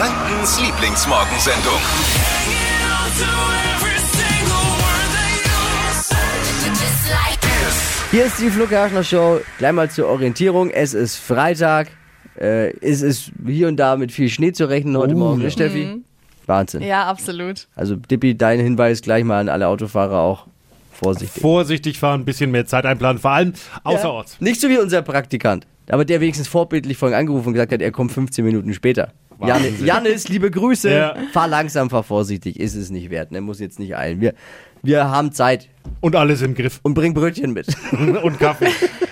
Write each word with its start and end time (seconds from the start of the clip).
Frankens 0.00 0.58
Lieblingsmorgensendung. 0.58 1.74
Hier 8.10 8.24
ist 8.24 8.40
die 8.40 8.48
Flo 8.48 8.64
Kerschner 8.64 9.04
Show. 9.04 9.42
Gleich 9.58 9.72
mal 9.72 9.90
zur 9.90 10.06
Orientierung. 10.06 10.70
Es 10.70 10.94
ist 10.94 11.16
Freitag. 11.16 11.88
Äh, 12.38 12.70
es 12.78 13.02
ist 13.02 13.32
hier 13.46 13.68
und 13.68 13.76
da 13.76 13.98
mit 13.98 14.10
viel 14.10 14.30
Schnee 14.30 14.52
zu 14.52 14.70
rechnen 14.70 14.96
heute 14.96 15.14
Morgen, 15.14 15.42
ne, 15.42 15.50
Steffi? 15.50 16.02
Wahnsinn. 16.46 16.80
Ja, 16.80 17.04
absolut. 17.04 17.68
Also, 17.76 17.96
Dippi, 17.96 18.38
dein 18.38 18.58
Hinweis 18.58 19.02
gleich 19.02 19.24
mal 19.24 19.40
an 19.40 19.50
alle 19.50 19.68
Autofahrer 19.68 20.20
auch. 20.20 20.46
Vorsichtig. 20.92 21.42
Vorsichtig 21.42 21.98
fahren, 21.98 22.22
ein 22.22 22.24
bisschen 22.24 22.50
mehr 22.52 22.64
Zeit 22.64 22.86
einplanen, 22.86 23.20
vor 23.20 23.32
allem 23.32 23.52
außerorts. 23.84 24.40
Nicht 24.40 24.62
so 24.62 24.70
wie 24.70 24.78
unser 24.78 25.02
Praktikant. 25.02 25.66
Aber 25.90 26.06
der 26.06 26.22
wenigstens 26.22 26.48
vorbildlich 26.48 26.96
vorhin 26.96 27.18
angerufen 27.18 27.48
und 27.48 27.52
gesagt 27.52 27.72
hat, 27.72 27.82
er 27.82 27.92
kommt 27.92 28.12
15 28.12 28.42
Minuten 28.46 28.72
später. 28.72 29.12
Wahnsinn. 29.40 29.84
Janis, 29.84 30.28
liebe 30.28 30.50
Grüße. 30.50 30.90
Ja. 30.90 31.16
Fahr 31.32 31.48
langsam, 31.48 31.90
fahr 31.90 32.02
vorsichtig. 32.02 32.60
Ist 32.60 32.74
es 32.74 32.90
nicht 32.90 33.10
wert. 33.10 33.32
Ne? 33.32 33.40
Muss 33.40 33.60
jetzt 33.60 33.78
nicht 33.78 33.96
eilen. 33.96 34.20
Wir, 34.20 34.34
wir 34.82 35.10
haben 35.10 35.32
Zeit. 35.32 35.68
Und 36.00 36.14
alles 36.16 36.42
im 36.42 36.54
Griff. 36.54 36.80
Und 36.82 36.94
bring 36.94 37.14
Brötchen 37.14 37.52
mit. 37.52 37.66
Und 38.22 38.38
Kaffee. 38.38 38.68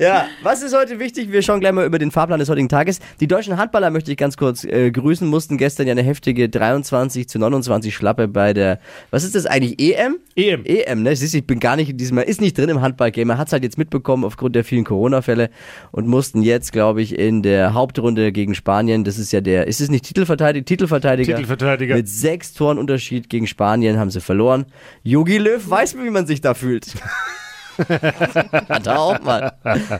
Ja, 0.00 0.28
was 0.42 0.62
ist 0.62 0.74
heute 0.74 0.98
wichtig? 0.98 1.30
Wir 1.30 1.42
schauen 1.42 1.60
gleich 1.60 1.72
mal 1.72 1.84
über 1.84 1.98
den 1.98 2.10
Fahrplan 2.10 2.38
des 2.38 2.48
heutigen 2.48 2.70
Tages. 2.70 3.00
Die 3.20 3.26
deutschen 3.26 3.58
Handballer 3.58 3.90
möchte 3.90 4.10
ich 4.10 4.16
ganz 4.16 4.38
kurz 4.38 4.64
äh, 4.64 4.90
grüßen, 4.90 5.28
mussten 5.28 5.58
gestern 5.58 5.86
ja 5.86 5.90
eine 5.90 6.02
heftige 6.02 6.48
23 6.48 7.28
zu 7.28 7.38
29 7.38 7.94
Schlappe 7.94 8.26
bei 8.26 8.54
der, 8.54 8.80
was 9.10 9.24
ist 9.24 9.34
das 9.34 9.44
eigentlich, 9.44 9.78
EM? 9.78 10.16
EM. 10.36 10.64
EM, 10.64 11.02
ne? 11.02 11.14
Siehst 11.14 11.34
du, 11.34 11.38
ich 11.38 11.46
bin 11.46 11.60
gar 11.60 11.76
nicht 11.76 11.90
in 11.90 11.98
diesem, 11.98 12.16
ist 12.16 12.40
nicht 12.40 12.56
drin 12.56 12.70
im 12.70 12.80
Handballgame. 12.80 13.26
Man 13.26 13.36
hat 13.36 13.48
es 13.48 13.52
halt 13.52 13.62
jetzt 13.62 13.76
mitbekommen 13.76 14.24
aufgrund 14.24 14.56
der 14.56 14.64
vielen 14.64 14.84
Corona-Fälle 14.84 15.50
und 15.90 16.06
mussten 16.06 16.40
jetzt, 16.40 16.72
glaube 16.72 17.02
ich, 17.02 17.18
in 17.18 17.42
der 17.42 17.74
Hauptrunde 17.74 18.32
gegen 18.32 18.54
Spanien, 18.54 19.04
das 19.04 19.18
ist 19.18 19.32
ja 19.32 19.42
der, 19.42 19.66
ist 19.66 19.82
es 19.82 19.90
nicht 19.90 20.06
Titelverteidiger? 20.06 20.64
Titelverteidiger. 20.64 21.34
Titelverteidiger. 21.34 21.96
Mit 21.96 22.08
sechs 22.08 22.54
Toren 22.54 22.78
Unterschied 22.78 23.28
gegen 23.28 23.46
Spanien 23.46 23.98
haben 23.98 24.10
sie 24.10 24.22
verloren. 24.22 24.64
Jogi 25.02 25.36
Löw 25.36 25.68
weiß, 25.68 25.98
wie 25.98 26.08
man 26.08 26.26
sich 26.26 26.40
da 26.40 26.54
fühlt. 26.54 26.86
hat 28.68 28.86
er 28.86 28.98
auch 29.00 29.20
mal. 29.22 29.52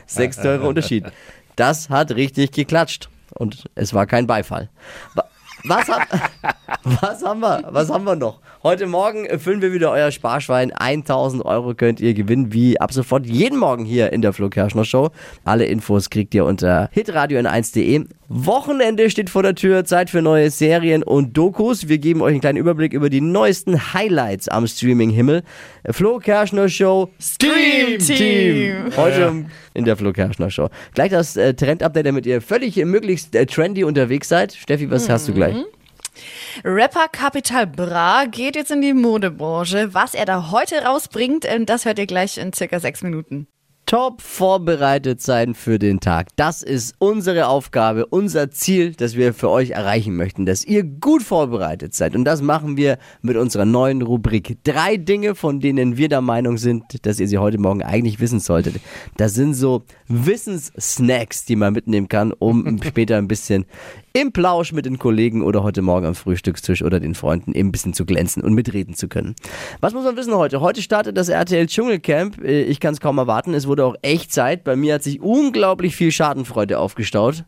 Sechs 0.05 0.37
Tore 0.37 0.61
Unterschied. 0.61 1.05
Das 1.55 1.89
hat 1.89 2.11
richtig 2.11 2.51
geklatscht. 2.51 3.09
Und 3.35 3.65
es 3.75 3.93
war 3.93 4.05
kein 4.05 4.27
Beifall. 4.27 4.69
Wa- 5.15 5.25
Was, 5.63 5.87
hab, 5.89 6.07
was 6.83 7.23
haben 7.23 7.39
wir? 7.39 7.63
Was 7.69 7.89
haben 7.89 8.03
wir 8.03 8.15
noch? 8.15 8.39
Heute 8.63 8.87
Morgen 8.87 9.27
füllen 9.39 9.61
wir 9.61 9.73
wieder 9.73 9.91
euer 9.91 10.11
Sparschwein. 10.11 10.71
1000 10.71 11.43
Euro 11.45 11.73
könnt 11.73 11.99
ihr 11.99 12.13
gewinnen, 12.13 12.51
wie 12.53 12.79
ab 12.79 12.91
sofort 12.93 13.25
jeden 13.25 13.57
Morgen 13.57 13.85
hier 13.85 14.11
in 14.13 14.21
der 14.21 14.33
Flo 14.33 14.49
Kerschner 14.49 14.85
Show. 14.85 15.09
Alle 15.45 15.65
Infos 15.65 16.09
kriegt 16.09 16.33
ihr 16.35 16.45
unter 16.45 16.89
hitradio 16.91 17.39
n1.de. 17.39 18.05
Wochenende 18.33 19.09
steht 19.09 19.29
vor 19.29 19.43
der 19.43 19.55
Tür. 19.55 19.83
Zeit 19.83 20.09
für 20.09 20.21
neue 20.21 20.49
Serien 20.51 21.03
und 21.03 21.35
Dokus. 21.35 21.89
Wir 21.89 21.97
geben 21.97 22.21
euch 22.21 22.31
einen 22.31 22.39
kleinen 22.39 22.57
Überblick 22.57 22.93
über 22.93 23.09
die 23.09 23.19
neuesten 23.19 23.93
Highlights 23.93 24.47
am 24.47 24.65
Streaming-Himmel. 24.65 25.43
Flo 25.89 26.17
Kerschner 26.17 26.69
Show 26.69 27.09
Stream 27.19 27.99
Team. 27.99 28.95
Heute 28.95 29.47
in 29.73 29.83
der 29.83 29.97
Flo 29.97 30.13
Kerschner 30.13 30.49
Show. 30.49 30.69
Gleich 30.93 31.11
das 31.11 31.35
äh, 31.35 31.53
Trend-Update, 31.53 32.05
damit 32.05 32.25
ihr 32.25 32.39
völlig 32.39 32.77
äh, 32.77 32.85
möglichst 32.85 33.35
äh, 33.35 33.45
trendy 33.45 33.83
unterwegs 33.83 34.29
seid. 34.29 34.53
Steffi, 34.53 34.89
was 34.89 35.09
hast 35.09 35.27
du 35.27 35.33
gleich? 35.33 35.57
Rapper 36.63 37.09
Capital 37.11 37.67
Bra 37.67 38.23
geht 38.31 38.55
jetzt 38.55 38.71
in 38.71 38.81
die 38.81 38.93
Modebranche. 38.93 39.93
Was 39.93 40.13
er 40.13 40.25
da 40.25 40.51
heute 40.51 40.83
rausbringt, 40.85 41.43
ähm, 41.49 41.65
das 41.65 41.83
hört 41.83 41.99
ihr 41.99 42.07
gleich 42.07 42.37
in 42.37 42.53
circa 42.53 42.79
sechs 42.79 43.03
Minuten. 43.03 43.47
Top 43.91 44.21
vorbereitet 44.21 45.21
sein 45.21 45.53
für 45.53 45.77
den 45.77 45.99
Tag. 45.99 46.29
Das 46.37 46.63
ist 46.63 46.95
unsere 46.97 47.47
Aufgabe, 47.47 48.05
unser 48.05 48.49
Ziel, 48.49 48.93
das 48.93 49.17
wir 49.17 49.33
für 49.33 49.49
euch 49.49 49.71
erreichen 49.71 50.15
möchten, 50.15 50.45
dass 50.45 50.63
ihr 50.63 50.85
gut 50.85 51.21
vorbereitet 51.21 51.93
seid. 51.93 52.15
Und 52.15 52.23
das 52.23 52.41
machen 52.41 52.77
wir 52.77 52.97
mit 53.21 53.35
unserer 53.35 53.65
neuen 53.65 54.01
Rubrik. 54.01 54.59
Drei 54.63 54.95
Dinge, 54.95 55.35
von 55.35 55.59
denen 55.59 55.97
wir 55.97 56.07
der 56.07 56.21
Meinung 56.21 56.57
sind, 56.57 57.05
dass 57.05 57.19
ihr 57.19 57.27
sie 57.27 57.37
heute 57.37 57.57
Morgen 57.57 57.83
eigentlich 57.83 58.21
wissen 58.21 58.39
solltet. 58.39 58.75
Das 59.17 59.33
sind 59.33 59.55
so 59.55 59.83
Wissenssnacks, 60.07 61.43
die 61.43 61.57
man 61.57 61.73
mitnehmen 61.73 62.07
kann, 62.07 62.31
um 62.31 62.81
später 62.87 63.17
ein 63.17 63.27
bisschen 63.27 63.65
im 64.13 64.31
Plausch 64.33 64.73
mit 64.73 64.85
den 64.85 64.99
Kollegen 64.99 65.41
oder 65.41 65.63
heute 65.63 65.81
Morgen 65.81 66.05
am 66.05 66.15
Frühstückstisch 66.15 66.81
oder 66.81 66.99
den 66.99 67.15
Freunden 67.15 67.53
eben 67.53 67.69
ein 67.69 67.71
bisschen 67.71 67.93
zu 67.93 68.05
glänzen 68.05 68.43
und 68.43 68.53
mitreden 68.53 68.93
zu 68.93 69.07
können. 69.07 69.35
Was 69.79 69.93
muss 69.93 70.03
man 70.03 70.17
wissen 70.17 70.33
heute? 70.33 70.59
Heute 70.59 70.81
startet 70.81 71.17
das 71.17 71.29
RTL 71.29 71.65
Dschungelcamp. 71.65 72.43
Äh, 72.43 72.63
Ich 72.63 72.79
kann 72.79 72.93
es 72.93 72.99
kaum 72.99 73.17
erwarten. 73.17 73.53
Es 73.53 73.67
wurde 73.67 73.80
auch 73.85 73.95
echt 74.01 74.31
Zeit. 74.31 74.63
Bei 74.63 74.75
mir 74.75 74.95
hat 74.95 75.03
sich 75.03 75.21
unglaublich 75.21 75.95
viel 75.95 76.11
Schadenfreude 76.11 76.79
aufgestaut. 76.79 77.43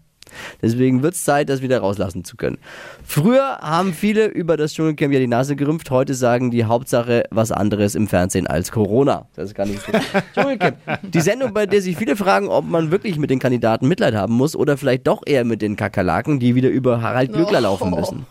Deswegen 0.62 1.04
wird 1.04 1.16
es 1.16 1.24
Zeit, 1.24 1.50
das 1.50 1.62
wieder 1.62 1.80
rauslassen 1.80 2.24
zu 2.24 2.38
können. 2.38 2.58
Früher 3.06 3.60
haben 3.62 3.94
viele 3.94 4.26
über 4.26 4.58
das 4.58 4.74
Dschungelcamp 4.74 5.14
ja 5.14 5.20
die 5.20 5.28
Nase 5.28 5.56
gerümpft. 5.56 5.92
Heute 5.92 6.14
sagen 6.14 6.52
die 6.52 6.66
Hauptsache 6.66 7.24
was 7.30 7.52
anderes 7.52 7.96
im 7.96 8.08
Fernsehen 8.08 8.48
als 8.48 8.72
Corona. 8.72 9.28
Das 9.36 9.54
kann 9.54 9.72
ich 9.72 9.80
so. 9.80 9.92
Dschungelcamp. 10.34 10.78
Die 11.04 11.22
Sendung, 11.22 11.54
bei 11.54 11.66
der 11.66 11.82
sich 11.82 11.98
viele 11.98 12.16
fragen, 12.16 12.48
ob 12.48 12.66
man 12.66 12.92
wirklich 12.92 13.18
mit 13.18 13.30
den 13.30 13.40
Kandidaten 13.40 13.88
Mitleid 13.88 14.16
haben 14.16 14.34
muss 14.34 14.56
oder 14.56 14.78
vielleicht 14.78 15.08
doch 15.08 15.22
eher 15.26 15.46
mit 15.46 15.62
den 15.62 15.76
Kakerlaken, 15.76 16.40
die 16.40 16.56
wieder 16.56 16.70
über 16.70 17.02
Harald 17.02 17.34
Glöckler 17.34 17.62
laufen 17.62 17.92
müssen. 17.92 18.26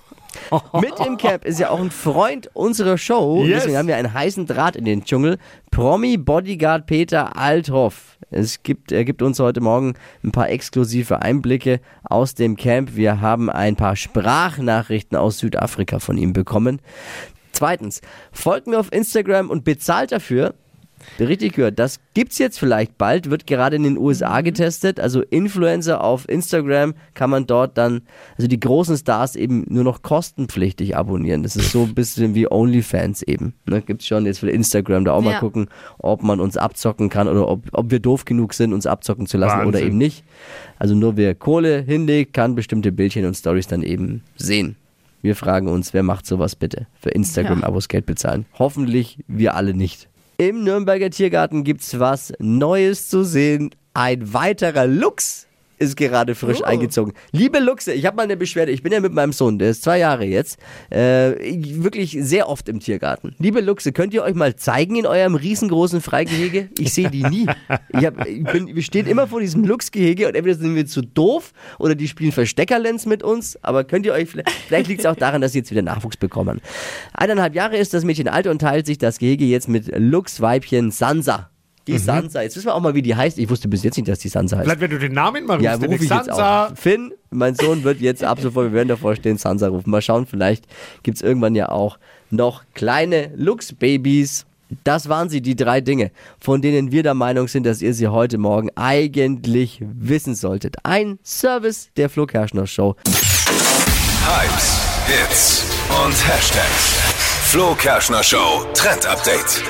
Mit 0.80 0.98
im 1.04 1.16
Camp 1.16 1.44
ist 1.44 1.58
ja 1.58 1.70
auch 1.70 1.80
ein 1.80 1.90
Freund 1.90 2.50
unserer 2.54 2.98
Show. 2.98 3.44
Yes. 3.44 3.60
Deswegen 3.60 3.78
haben 3.78 3.88
wir 3.88 3.96
einen 3.96 4.12
heißen 4.12 4.46
Draht 4.46 4.76
in 4.76 4.84
den 4.84 5.04
Dschungel. 5.04 5.38
Promi 5.70 6.16
Bodyguard 6.16 6.86
Peter 6.86 7.36
Althoff. 7.36 8.18
Es 8.30 8.62
gibt, 8.62 8.92
er 8.92 9.04
gibt 9.04 9.22
uns 9.22 9.38
heute 9.40 9.60
Morgen 9.60 9.94
ein 10.22 10.32
paar 10.32 10.48
exklusive 10.48 11.20
Einblicke 11.22 11.80
aus 12.04 12.34
dem 12.34 12.56
Camp. 12.56 12.96
Wir 12.96 13.20
haben 13.20 13.50
ein 13.50 13.76
paar 13.76 13.96
Sprachnachrichten 13.96 15.16
aus 15.16 15.38
Südafrika 15.38 15.98
von 15.98 16.16
ihm 16.16 16.32
bekommen. 16.32 16.80
Zweitens, 17.52 18.00
folgt 18.32 18.66
mir 18.66 18.78
auf 18.78 18.92
Instagram 18.92 19.50
und 19.50 19.64
bezahlt 19.64 20.12
dafür. 20.12 20.54
Richtig 21.18 21.54
gehört, 21.54 21.78
das 21.78 22.00
gibt's 22.14 22.38
jetzt 22.38 22.58
vielleicht 22.58 22.98
bald, 22.98 23.30
wird 23.30 23.46
gerade 23.46 23.76
in 23.76 23.82
den 23.82 23.98
USA 23.98 24.40
getestet. 24.40 25.00
Also 25.00 25.22
Influencer 25.22 26.02
auf 26.02 26.28
Instagram 26.28 26.94
kann 27.14 27.30
man 27.30 27.46
dort 27.46 27.76
dann, 27.78 28.02
also 28.36 28.48
die 28.48 28.60
großen 28.60 28.96
Stars 28.96 29.36
eben 29.36 29.64
nur 29.68 29.84
noch 29.84 30.02
kostenpflichtig 30.02 30.96
abonnieren. 30.96 31.42
Das 31.42 31.56
ist 31.56 31.72
so 31.72 31.82
ein 31.84 31.94
bisschen 31.94 32.34
wie 32.34 32.50
OnlyFans 32.50 33.22
eben. 33.22 33.54
Ne, 33.66 33.82
gibt's 33.82 34.06
schon 34.06 34.26
jetzt 34.26 34.38
für 34.40 34.50
Instagram 34.50 35.04
da 35.04 35.12
auch 35.12 35.22
mal 35.22 35.32
Ja. 35.32 35.38
gucken, 35.40 35.68
ob 35.98 36.22
man 36.22 36.40
uns 36.40 36.56
abzocken 36.56 37.08
kann 37.08 37.28
oder 37.28 37.48
ob, 37.48 37.66
ob 37.72 37.90
wir 37.90 38.00
doof 38.00 38.24
genug 38.24 38.54
sind, 38.54 38.72
uns 38.72 38.86
abzocken 38.86 39.26
zu 39.26 39.38
lassen 39.38 39.60
oder 39.60 39.66
Wahnsinn. 39.74 39.86
eben 39.86 39.98
nicht. 39.98 40.24
Also 40.78 40.94
nur 40.94 41.16
wer 41.16 41.34
Kohle 41.34 41.80
hinlegt, 41.82 42.32
kann 42.32 42.54
bestimmte 42.54 42.92
Bildchen 42.92 43.24
und 43.24 43.34
Stories 43.34 43.66
dann 43.66 43.82
eben 43.82 44.22
sehen. 44.36 44.76
Wir 45.22 45.36
fragen 45.36 45.68
uns, 45.68 45.94
wer 45.94 46.02
macht 46.02 46.26
sowas 46.26 46.56
bitte? 46.56 46.88
Für 47.00 47.10
Instagram-Abos 47.10 47.86
Geld 47.86 48.06
bezahlen. 48.06 48.44
Hoffentlich 48.58 49.18
wir 49.28 49.54
alle 49.54 49.72
nicht. 49.72 50.08
Im 50.48 50.64
Nürnberger 50.64 51.08
Tiergarten 51.08 51.62
gibt's 51.62 52.00
was 52.00 52.32
Neues 52.40 53.08
zu 53.08 53.22
sehen. 53.22 53.70
Ein 53.94 54.34
weiterer 54.34 54.88
Luchs 54.88 55.46
ist 55.82 55.96
gerade 55.96 56.34
frisch 56.34 56.60
Oh. 56.62 56.64
eingezogen. 56.64 57.12
Liebe 57.32 57.58
Luchse, 57.58 57.92
ich 57.92 58.06
habe 58.06 58.16
mal 58.16 58.22
eine 58.22 58.36
Beschwerde. 58.36 58.72
Ich 58.72 58.82
bin 58.82 58.92
ja 58.92 59.00
mit 59.00 59.12
meinem 59.12 59.32
Sohn, 59.32 59.58
der 59.58 59.70
ist 59.70 59.82
zwei 59.82 59.98
Jahre 59.98 60.24
jetzt, 60.24 60.58
äh, 60.90 61.32
wirklich 61.82 62.16
sehr 62.20 62.48
oft 62.48 62.68
im 62.68 62.80
Tiergarten. 62.80 63.34
Liebe 63.38 63.60
Luchse, 63.60 63.92
könnt 63.92 64.14
ihr 64.14 64.22
euch 64.22 64.34
mal 64.34 64.54
zeigen 64.56 64.96
in 64.96 65.06
eurem 65.06 65.34
riesengroßen 65.34 66.00
Freigehege? 66.00 66.68
Ich 66.78 66.92
sehe 66.94 67.10
die 67.10 67.24
nie. 67.24 67.46
Ich 67.98 68.04
hab, 68.06 68.26
ich 68.26 68.44
bin, 68.44 68.74
wir 68.74 68.82
stehen 68.82 69.06
immer 69.06 69.26
vor 69.26 69.40
diesem 69.40 69.64
Luchsgehege 69.64 70.28
und 70.28 70.34
entweder 70.34 70.56
sind 70.56 70.74
wir 70.74 70.86
zu 70.86 71.02
doof 71.02 71.52
oder 71.78 71.94
die 71.94 72.08
spielen 72.08 72.32
Versteckerlenz 72.32 73.06
mit 73.06 73.22
uns. 73.22 73.58
Aber 73.62 73.84
könnt 73.84 74.06
ihr 74.06 74.12
euch, 74.12 74.28
vielleicht, 74.28 74.50
vielleicht 74.50 74.88
liegt 74.88 75.00
es 75.00 75.06
auch 75.06 75.16
daran, 75.16 75.40
dass 75.40 75.52
sie 75.52 75.58
jetzt 75.58 75.70
wieder 75.70 75.82
Nachwuchs 75.82 76.16
bekommen. 76.16 76.60
Eineinhalb 77.12 77.54
Jahre 77.54 77.76
ist 77.76 77.92
das 77.94 78.04
Mädchen 78.04 78.28
alt 78.28 78.46
und 78.46 78.60
teilt 78.60 78.86
sich 78.86 78.98
das 78.98 79.18
Gehege 79.18 79.44
jetzt 79.44 79.68
mit 79.68 79.90
Luchsweibchen 79.96 80.90
Sansa. 80.90 81.48
Die 81.86 81.98
Sansa. 81.98 82.42
Jetzt 82.42 82.56
wissen 82.56 82.66
wir 82.66 82.74
auch 82.74 82.80
mal, 82.80 82.94
wie 82.94 83.02
die 83.02 83.14
heißt. 83.16 83.38
Ich 83.38 83.50
wusste 83.50 83.66
bis 83.68 83.82
jetzt 83.82 83.96
nicht, 83.96 84.08
dass 84.08 84.20
die 84.20 84.28
Sansa 84.28 84.56
heißt. 84.56 84.64
Vielleicht, 84.66 84.80
wenn 84.80 84.90
du 84.90 84.98
den 84.98 85.12
Namen 85.12 85.44
mal 85.46 85.54
rufst, 85.54 85.64
Ja, 85.64 85.74
rufe 85.74 85.94
ich 85.94 86.00
jetzt 86.02 86.08
Sansa. 86.26 86.66
auch. 86.68 86.76
Finn, 86.76 87.12
mein 87.30 87.54
Sohn 87.56 87.82
wird 87.84 88.00
jetzt 88.00 88.22
ab 88.22 88.40
sofort, 88.40 88.66
wir 88.66 88.72
werden 88.72 88.88
davor 88.88 89.16
stehen, 89.16 89.36
Sansa 89.38 89.68
rufen. 89.68 89.90
Mal 89.90 90.00
schauen, 90.02 90.26
vielleicht 90.26 90.66
gibt 91.02 91.16
es 91.16 91.22
irgendwann 91.22 91.54
ja 91.54 91.70
auch 91.70 91.98
noch 92.30 92.62
kleine 92.74 93.30
Lux-Babys. 93.36 94.46
Das 94.84 95.08
waren 95.10 95.28
sie, 95.28 95.42
die 95.42 95.54
drei 95.54 95.80
Dinge, 95.82 96.12
von 96.40 96.62
denen 96.62 96.92
wir 96.92 97.02
der 97.02 97.12
Meinung 97.14 97.46
sind, 97.48 97.64
dass 97.66 97.82
ihr 97.82 97.92
sie 97.92 98.08
heute 98.08 98.38
Morgen 98.38 98.70
eigentlich 98.74 99.80
wissen 99.82 100.34
solltet. 100.34 100.76
Ein 100.84 101.18
Service 101.24 101.90
der 101.98 102.08
Flo 102.08 102.24
Kerschner 102.26 102.66
Show. 102.66 102.94
Hypes, 104.24 104.80
Hits 105.08 105.64
und 106.04 106.12
Hashtags. 106.28 107.00
Flo 107.50 107.74
Kerschner 107.74 108.22
Show 108.22 108.64
Trend 108.72 109.04
Update. 109.06 109.62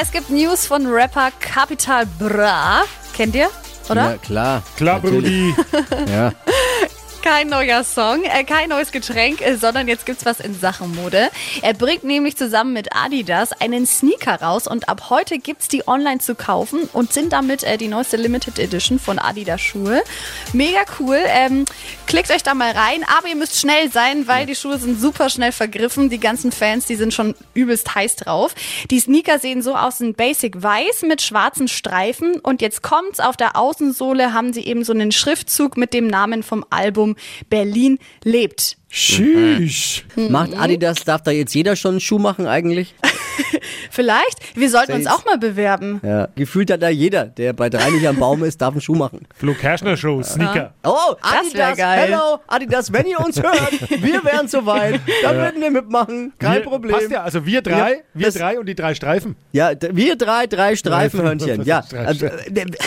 Es 0.00 0.10
gibt 0.10 0.28
News 0.30 0.66
von 0.66 0.86
Rapper 0.86 1.30
Capital 1.38 2.04
Bra. 2.18 2.82
Kennt 3.14 3.34
ihr? 3.34 3.48
Oder? 3.88 4.12
Ja, 4.12 4.18
klar. 4.18 4.62
Klar. 4.76 5.00
Brudi. 5.00 5.54
Ja. 6.10 6.32
Kein 7.24 7.48
neuer 7.48 7.84
Song, 7.84 8.22
äh, 8.24 8.44
kein 8.44 8.68
neues 8.68 8.92
Getränk, 8.92 9.40
äh, 9.40 9.56
sondern 9.56 9.88
jetzt 9.88 10.04
gibt's 10.04 10.26
was 10.26 10.40
in 10.40 10.54
Sachen 10.54 10.94
Mode. 10.94 11.30
Er 11.62 11.72
bringt 11.72 12.04
nämlich 12.04 12.36
zusammen 12.36 12.74
mit 12.74 12.94
Adidas 12.94 13.52
einen 13.62 13.86
Sneaker 13.86 14.42
raus 14.42 14.66
und 14.66 14.90
ab 14.90 15.08
heute 15.08 15.38
gibt's 15.38 15.68
die 15.68 15.88
online 15.88 16.18
zu 16.18 16.34
kaufen 16.34 16.80
und 16.92 17.14
sind 17.14 17.32
damit 17.32 17.62
äh, 17.62 17.78
die 17.78 17.88
neueste 17.88 18.18
Limited 18.18 18.58
Edition 18.58 18.98
von 18.98 19.18
Adidas 19.18 19.62
Schuhe. 19.62 20.02
Mega 20.52 20.80
cool. 21.00 21.18
Ähm, 21.26 21.64
klickt 22.06 22.30
euch 22.30 22.42
da 22.42 22.52
mal 22.52 22.72
rein, 22.72 23.06
aber 23.16 23.28
ihr 23.28 23.36
müsst 23.36 23.58
schnell 23.58 23.90
sein, 23.90 24.28
weil 24.28 24.44
die 24.44 24.54
Schuhe 24.54 24.76
sind 24.76 25.00
super 25.00 25.30
schnell 25.30 25.52
vergriffen. 25.52 26.10
Die 26.10 26.20
ganzen 26.20 26.52
Fans, 26.52 26.84
die 26.84 26.96
sind 26.96 27.14
schon 27.14 27.34
übelst 27.54 27.94
heiß 27.94 28.16
drauf. 28.16 28.54
Die 28.90 29.00
Sneaker 29.00 29.38
sehen 29.38 29.62
so 29.62 29.74
aus, 29.74 30.02
in 30.02 30.12
Basic 30.12 30.62
weiß 30.62 31.00
mit 31.08 31.22
schwarzen 31.22 31.68
Streifen 31.68 32.38
und 32.40 32.60
jetzt 32.60 32.82
kommt's 32.82 33.18
auf 33.18 33.38
der 33.38 33.56
Außensohle 33.56 34.34
haben 34.34 34.52
sie 34.52 34.66
eben 34.66 34.84
so 34.84 34.92
einen 34.92 35.10
Schriftzug 35.10 35.78
mit 35.78 35.94
dem 35.94 36.06
Namen 36.06 36.42
vom 36.42 36.66
Album 36.68 37.13
Berlin 37.50 37.98
lebt. 38.24 38.76
Tschüss. 38.94 40.02
Macht 40.14 40.56
Adidas, 40.56 41.04
darf 41.04 41.22
da 41.22 41.32
jetzt 41.32 41.52
jeder 41.54 41.74
schon 41.74 41.92
einen 41.92 42.00
Schuh 42.00 42.18
machen 42.20 42.46
eigentlich? 42.46 42.94
Vielleicht. 43.90 44.38
Wir 44.56 44.70
sollten 44.70 44.92
uns 44.92 45.06
auch 45.08 45.24
mal 45.24 45.38
bewerben. 45.38 46.00
Ja. 46.04 46.28
Gefühlt 46.36 46.70
hat 46.70 46.82
da 46.82 46.88
jeder, 46.88 47.24
der 47.26 47.52
bei 47.52 47.68
drei 47.70 47.90
nicht 47.90 48.06
am 48.06 48.16
Baum 48.16 48.44
ist, 48.44 48.60
darf 48.60 48.72
einen 48.72 48.80
Schuh 48.80 48.94
machen. 48.94 49.26
Flo 49.34 49.54
Kerschner 49.54 49.96
Show, 49.96 50.22
Sneaker. 50.22 50.74
Oh, 50.84 50.92
Das 51.20 51.32
wär 51.54 51.66
Adidas, 51.68 51.76
geil. 51.78 51.98
hello, 52.08 52.38
Adidas, 52.46 52.92
wenn 52.92 53.06
ihr 53.06 53.18
uns 53.18 53.40
hört, 53.42 53.90
wir 53.90 54.24
wären 54.24 54.46
soweit, 54.48 55.00
dann 55.22 55.36
würden 55.36 55.60
wir 55.60 55.70
mitmachen, 55.70 56.32
kein 56.38 56.54
wir, 56.56 56.60
Problem. 56.62 56.92
Passt 56.96 57.10
ja, 57.10 57.22
also 57.22 57.44
wir 57.46 57.62
drei, 57.62 57.92
Ja, 57.92 57.96
wir 58.14 58.26
das- 58.26 58.34
drei 58.34 58.58
und 58.60 58.66
die 58.66 58.74
drei 58.74 58.94
Streifen. 58.94 59.34
Ja, 59.52 59.72
wir 59.92 60.16
drei, 60.16 60.46
drei 60.46 60.76
Streifenhörnchen. 60.76 61.64
Ja, 61.64 61.82
Drei 61.82 62.06
also, 62.06 62.26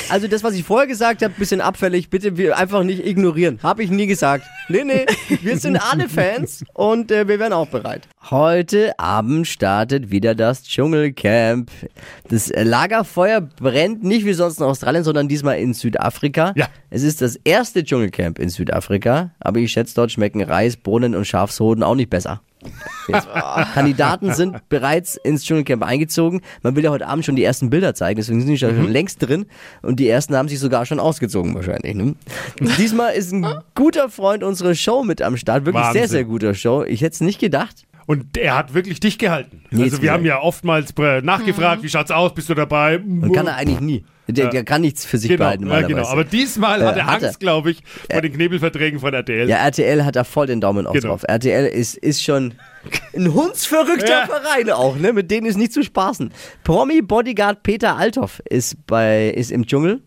also 0.10 0.28
das, 0.28 0.44
was 0.44 0.54
ich 0.56 0.64
vorher 0.64 0.88
gesagt 0.88 1.22
habe, 1.22 1.34
bisschen 1.38 1.60
abfällig, 1.62 2.10
bitte 2.10 2.38
wir 2.38 2.58
einfach 2.58 2.84
nicht 2.84 3.06
ignorieren. 3.06 3.60
Habe 3.64 3.84
ich 3.84 3.90
nie 3.90 4.08
gesagt. 4.08 4.46
Nee, 4.70 4.84
nee, 4.84 5.06
wir 5.42 5.58
sind 5.58 5.78
alle 5.78 5.97
Fans 6.08 6.64
und 6.74 7.12
äh, 7.12 7.28
wir 7.28 7.40
wären 7.40 7.54
auch 7.54 7.68
bereit. 7.68 8.08
Heute 8.30 8.98
Abend 9.00 9.48
startet 9.48 10.12
wieder 10.12 10.36
das 10.36 10.64
Dschungelcamp. 10.64 11.72
Das 12.30 12.50
äh, 12.50 12.64
Lagerfeuer 12.64 13.42
brennt 13.42 14.04
nicht 14.04 14.26
wie 14.26 14.34
sonst 14.34 14.60
in 14.60 14.66
Australien, 14.66 15.04
sondern 15.04 15.28
diesmal 15.28 15.60
in 15.60 15.74
Südafrika. 15.74 16.54
Ja. 16.56 16.68
Es 16.90 17.04
ist 17.04 17.22
das 17.22 17.38
erste 17.44 17.84
Dschungelcamp 17.84 18.40
in 18.40 18.50
Südafrika, 18.50 19.32
aber 19.40 19.60
ich 19.60 19.72
schätze, 19.72 19.96
dort 19.96 20.12
schmecken 20.12 20.42
Reis, 20.42 20.78
Bohnen 20.78 21.16
und 21.16 21.26
Schafshoden 21.26 21.84
auch 21.84 21.96
nicht 21.96 22.10
besser. 22.10 22.42
Jetzt, 23.08 23.28
Kandidaten 23.74 24.34
sind 24.34 24.68
bereits 24.70 25.16
ins 25.16 25.44
Dschungelcamp 25.44 25.84
eingezogen. 25.84 26.42
Man 26.64 26.76
will 26.76 26.84
ja 26.84 26.90
heute 26.92 27.08
Abend 27.08 27.26
schon 27.26 27.36
die 27.36 27.44
ersten 27.44 27.70
Bilder 27.70 27.94
zeigen, 27.96 28.18
deswegen 28.18 28.42
sind 28.42 28.50
die 28.50 28.66
Mhm. 28.66 28.84
schon 28.84 28.92
längst 28.92 29.22
drin. 29.28 29.46
Und 29.82 30.00
die 30.00 30.08
ersten 30.10 30.36
haben 30.36 30.48
sich 30.50 30.60
sogar 30.60 30.86
schon 30.86 31.00
ausgezogen 31.00 31.54
wahrscheinlich. 31.56 31.96
Ne? 31.96 32.16
Diesmal 32.78 33.14
ist 33.14 33.32
ein 33.32 33.46
guter 33.76 34.10
Freund 34.10 34.44
unserer 34.44 34.76
Show 34.76 35.04
mit 35.04 35.22
am 35.22 35.38
Start. 35.38 35.66
Wirklich 35.66 35.84
sehr, 35.86 35.94
Wahnsinn. 36.02 36.08
sehr 36.10 36.24
guter 36.26 36.54
Show. 36.54 36.84
Ich 36.84 37.02
hätte 37.02 37.14
es 37.14 37.22
nicht 37.22 37.40
gedacht. 37.40 37.87
Und 38.08 38.38
er 38.38 38.56
hat 38.56 38.74
wirklich 38.74 39.00
dich 39.02 39.20
gehalten. 39.20 39.64
Nee, 39.70 39.84
also 39.84 40.02
wir 40.02 40.14
haben 40.14 40.24
ja 40.26 40.40
oftmals 40.42 40.94
äh, 40.98 41.22
nachgefragt, 41.22 41.84
wie 41.84 41.90
schaut's 41.90 42.10
aus, 42.10 42.34
bist 42.34 42.48
du 42.50 42.54
dabei? 42.56 43.00
Und 43.00 43.34
kann 43.34 43.48
er 43.48 43.58
eigentlich 43.58 43.82
nie. 43.82 44.06
Der, 44.30 44.50
der 44.50 44.64
kann 44.66 44.82
nichts 44.82 45.06
für 45.06 45.18
sich 45.18 45.30
Genau, 45.30 45.44
behalten 45.46 45.68
ja, 45.68 45.82
genau. 45.82 46.06
Aber 46.08 46.24
diesmal 46.24 46.82
Äh, 46.82 46.86
hat 46.86 46.98
er 46.98 47.06
hat. 47.06 47.24
Angst, 47.24 47.40
glaube 47.42 47.72
ich, 47.72 47.84
vor 48.10 48.22
den 48.22 48.34
Knebelverträgen 48.34 49.00
von 49.00 49.14
RTL. 49.14 49.48
Ja, 49.50 49.58
RTL 49.58 50.04
hat 50.06 50.16
da 50.16 50.24
voll 50.24 50.48
den 50.48 50.60
Daumen 50.62 50.88
auf 50.88 50.94
Genau. 50.94 51.10
drauf. 51.10 51.24
RTL 51.28 51.66
ist, 51.68 51.96
ist 51.98 52.24
schon 52.24 52.54
ein 53.16 53.34
hundsverrückter 53.34 54.08
Ja. 54.22 54.26
Verein 54.26 54.70
auch, 54.70 54.98
ne? 54.98 55.12
Mit 55.14 55.30
denen 55.32 55.46
ist 55.48 55.58
nicht 55.58 55.72
zu 55.74 55.84
spaßen. 55.84 56.32
Promi-Bodyguard 56.64 57.62
Peter 57.64 57.98
Althoff 57.98 58.42
ist, 58.50 58.86
bei, 58.88 59.30
ist 59.30 59.52
im 59.52 59.66
Dschungel 59.66 60.02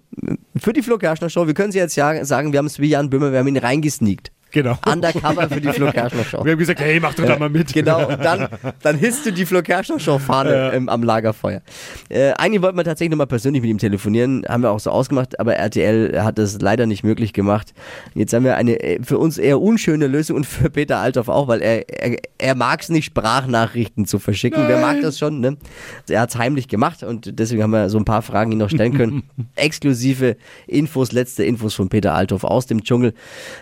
für 0.56 0.72
die 0.72 0.82
Flo 0.82 0.96
Kerschner 0.98 1.28
Show. 1.28 1.46
Wir 1.46 1.54
können 1.54 1.72
sie 1.72 1.78
jetzt 1.78 1.96
ja 1.96 2.24
sagen, 2.24 2.52
wir 2.52 2.58
haben 2.58 2.66
es 2.66 2.78
wie 2.78 2.88
Jan 2.88 3.10
Böhmer, 3.10 3.32
wir 3.32 3.38
haben 3.40 3.48
ihn 3.48 3.56
reingesneakt. 3.58 4.32
Genau. 4.50 4.76
Undercover 4.86 5.48
für 5.48 5.60
die 5.60 5.68
Flo 5.68 5.90
Kerschner 5.90 6.24
Show. 6.24 6.40
Wir 6.44 6.52
haben 6.52 6.58
gesagt, 6.58 6.80
hey, 6.80 6.98
mach 7.00 7.14
doch 7.14 7.24
da 7.24 7.38
mal 7.38 7.48
mit. 7.48 7.72
Genau, 7.72 8.08
und 8.08 8.24
dann, 8.24 8.48
dann 8.82 8.96
hisst 8.96 9.26
du 9.26 9.32
die 9.32 9.46
Flo 9.46 9.62
Kerschner 9.62 10.00
Show 10.00 10.18
Fahne 10.18 10.72
ähm, 10.74 10.88
am 10.88 11.02
Lagerfeuer. 11.02 11.62
Äh, 12.08 12.32
eigentlich 12.32 12.62
wollten 12.62 12.76
wir 12.76 12.84
tatsächlich 12.84 13.10
nochmal 13.10 13.26
persönlich 13.26 13.62
mit 13.62 13.70
ihm 13.70 13.78
telefonieren, 13.78 14.44
haben 14.48 14.62
wir 14.62 14.70
auch 14.70 14.80
so 14.80 14.90
ausgemacht, 14.90 15.38
aber 15.38 15.54
RTL 15.54 16.22
hat 16.22 16.38
das 16.38 16.60
leider 16.60 16.86
nicht 16.86 17.04
möglich 17.04 17.32
gemacht. 17.32 17.72
Jetzt 18.14 18.32
haben 18.32 18.44
wir 18.44 18.56
eine 18.56 18.80
äh, 18.80 19.02
für 19.02 19.18
uns 19.18 19.38
eher 19.38 19.60
unschöne 19.60 20.06
Lösung 20.06 20.36
und 20.36 20.46
für 20.46 20.70
Peter 20.70 20.98
Althoff 20.98 21.28
auch, 21.28 21.48
weil 21.48 21.62
er, 21.62 21.88
er, 21.88 22.18
er 22.38 22.54
mag 22.54 22.80
es 22.80 22.88
nicht, 22.88 23.06
Sprachnachrichten 23.06 24.06
zu 24.06 24.18
verschicken. 24.18 24.64
Wer 24.66 24.80
mag 24.80 25.00
das 25.02 25.18
schon, 25.18 25.40
ne? 25.40 25.56
Er 26.08 26.22
hat 26.22 26.30
es 26.30 26.38
heimlich 26.38 26.68
gemacht 26.68 27.02
und 27.02 27.38
deswegen 27.38 27.62
haben 27.62 27.70
wir 27.70 27.88
so 27.88 27.98
ein 27.98 28.04
paar 28.04 28.22
Fragen 28.22 28.52
ihn 28.52 28.58
noch 28.58 28.70
stellen 28.70 28.96
können. 28.96 29.22
Exklusive 29.54 30.36
Infos, 30.66 31.12
letzte 31.12 31.44
Infos 31.44 31.74
von 31.74 31.88
Peter 31.88 32.14
Althoff 32.14 32.44
aus 32.44 32.66
dem 32.66 32.82
Dschungel. 32.82 33.14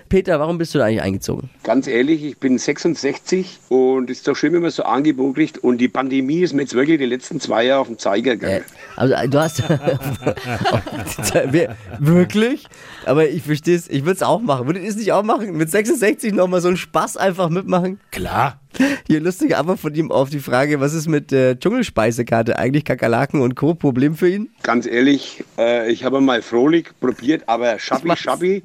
Peter, 0.08 0.40
warum 0.40 0.58
bist 0.58 0.75
du 0.75 0.77
da 0.78 0.84
eigentlich 0.86 1.02
eingezogen? 1.02 1.50
Ganz 1.64 1.86
ehrlich, 1.86 2.25
ich 2.25 2.38
bin 2.38 2.58
66 2.58 3.58
und 3.69 4.10
es 4.10 4.19
ist 4.19 4.28
doch 4.28 4.36
schön, 4.36 4.52
wenn 4.52 4.62
man 4.62 4.70
so 4.70 4.82
Angebot 4.84 5.36
kriegt. 5.36 5.58
Und 5.58 5.78
die 5.78 5.88
Pandemie 5.88 6.40
ist 6.40 6.54
mir 6.54 6.62
jetzt 6.62 6.75
wirklich 6.75 6.98
die 6.98 7.06
letzten 7.06 7.40
zwei 7.40 7.64
Jahre 7.64 7.80
auf 7.82 7.86
den 7.88 7.98
Zeiger 7.98 8.32
Äh, 8.32 8.36
gegangen. 8.36 8.64
also 8.96 9.14
äh, 9.14 9.28
du 9.28 9.38
hast 9.38 9.62
wirklich? 11.98 12.66
Aber 13.06 13.28
ich 13.28 13.42
verstehe 13.42 13.76
es, 13.76 13.88
ich 13.88 14.02
würde 14.04 14.16
es 14.16 14.22
auch 14.22 14.40
machen. 14.40 14.66
Würdet 14.66 14.82
ihr 14.82 14.88
es 14.88 14.96
nicht 14.96 15.12
auch 15.12 15.22
machen? 15.22 15.56
Mit 15.56 15.70
66 15.70 16.32
nochmal 16.32 16.60
so 16.60 16.69
einen 16.69 16.76
Spaß 16.76 17.16
einfach 17.16 17.48
mitmachen? 17.48 18.00
Klar. 18.10 18.60
Hier 19.06 19.20
lustige 19.20 19.56
Antwort 19.56 19.81
von 19.81 19.94
ihm 19.94 20.12
auf 20.12 20.31
die 20.31 20.41
Frage, 20.41 20.81
was 20.81 20.94
ist 20.94 21.09
mit 21.09 21.32
äh, 21.32 21.56
Dschungelspeisekarte 21.56 22.59
eigentlich? 22.59 22.85
Kakerlaken 22.85 23.41
und 23.41 23.55
Co. 23.55 23.75
Problem 23.75 24.15
für 24.15 24.29
ihn? 24.29 24.50
Ganz 24.62 24.87
ehrlich, 24.87 25.44
äh, 25.56 25.91
ich 25.91 26.05
habe 26.05 26.20
mal 26.20 26.43
Frohlich 26.43 26.88
probiert, 27.00 27.43
aber 27.47 27.79
Schappi 27.79 28.17
Schappi 28.17 28.62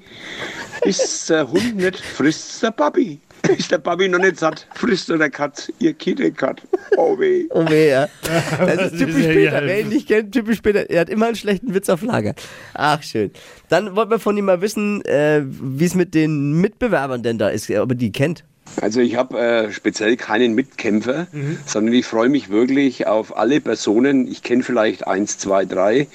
ist 0.83 1.29
der 1.29 1.49
Hund 1.49 1.77
nicht, 1.77 1.99
frisst 1.99 2.61
der 2.61 2.71
Papi. 2.71 3.19
Ist 3.57 3.71
der 3.71 3.77
Papi 3.79 4.07
noch 4.07 4.19
nicht 4.19 4.39
satt, 4.39 4.67
frisst 4.73 5.09
er 5.09 5.17
der 5.17 5.29
Katz, 5.29 5.69
ihr 5.79 5.93
Kittekat. 5.93 6.61
Oh 6.95 7.19
weh. 7.19 7.45
Oh 7.49 7.67
weh, 7.69 7.89
ja. 7.89 8.07
Das 8.59 8.91
ist 8.91 8.99
typisch 8.99 9.25
Peter. 9.25 9.61
Wer 9.63 9.81
ihn 9.81 9.89
nicht 9.89 10.07
kennt, 10.07 10.31
typisch 10.31 10.61
Peter. 10.61 10.89
Er 10.89 11.01
hat 11.01 11.09
immer 11.09 11.25
einen 11.25 11.35
schlechten 11.35 11.73
Witz 11.73 11.89
auf 11.89 12.01
Lager. 12.03 12.35
Ach, 12.73 13.03
schön. 13.03 13.31
Dann 13.67 13.95
wollten 13.97 14.11
wir 14.11 14.19
von 14.19 14.37
ihm 14.37 14.45
mal 14.45 14.61
wissen, 14.61 15.03
äh, 15.03 15.41
wie 15.45 15.83
es 15.83 15.93
mit 15.93 16.13
den 16.13 16.53
Mitbewerbern 16.61 17.21
denn 17.21 17.37
da 17.37 17.49
ist, 17.49 17.69
ob 17.69 17.91
er 17.91 17.95
die 17.95 18.13
kennt. 18.13 18.45
Also 18.81 19.01
ich 19.01 19.15
habe 19.15 19.39
äh, 19.39 19.71
speziell 19.71 20.17
keinen 20.17 20.55
Mitkämpfer, 20.55 21.27
sondern 21.65 21.93
ich 21.93 22.05
freue 22.05 22.29
mich 22.29 22.49
wirklich 22.49 23.07
auf 23.07 23.37
alle 23.37 23.61
Personen. 23.61 24.27
Ich 24.27 24.41
kenne 24.41 24.63
vielleicht 24.63 25.07
eins, 25.07 25.37
zwei, 25.37 25.65
drei, 25.65 26.07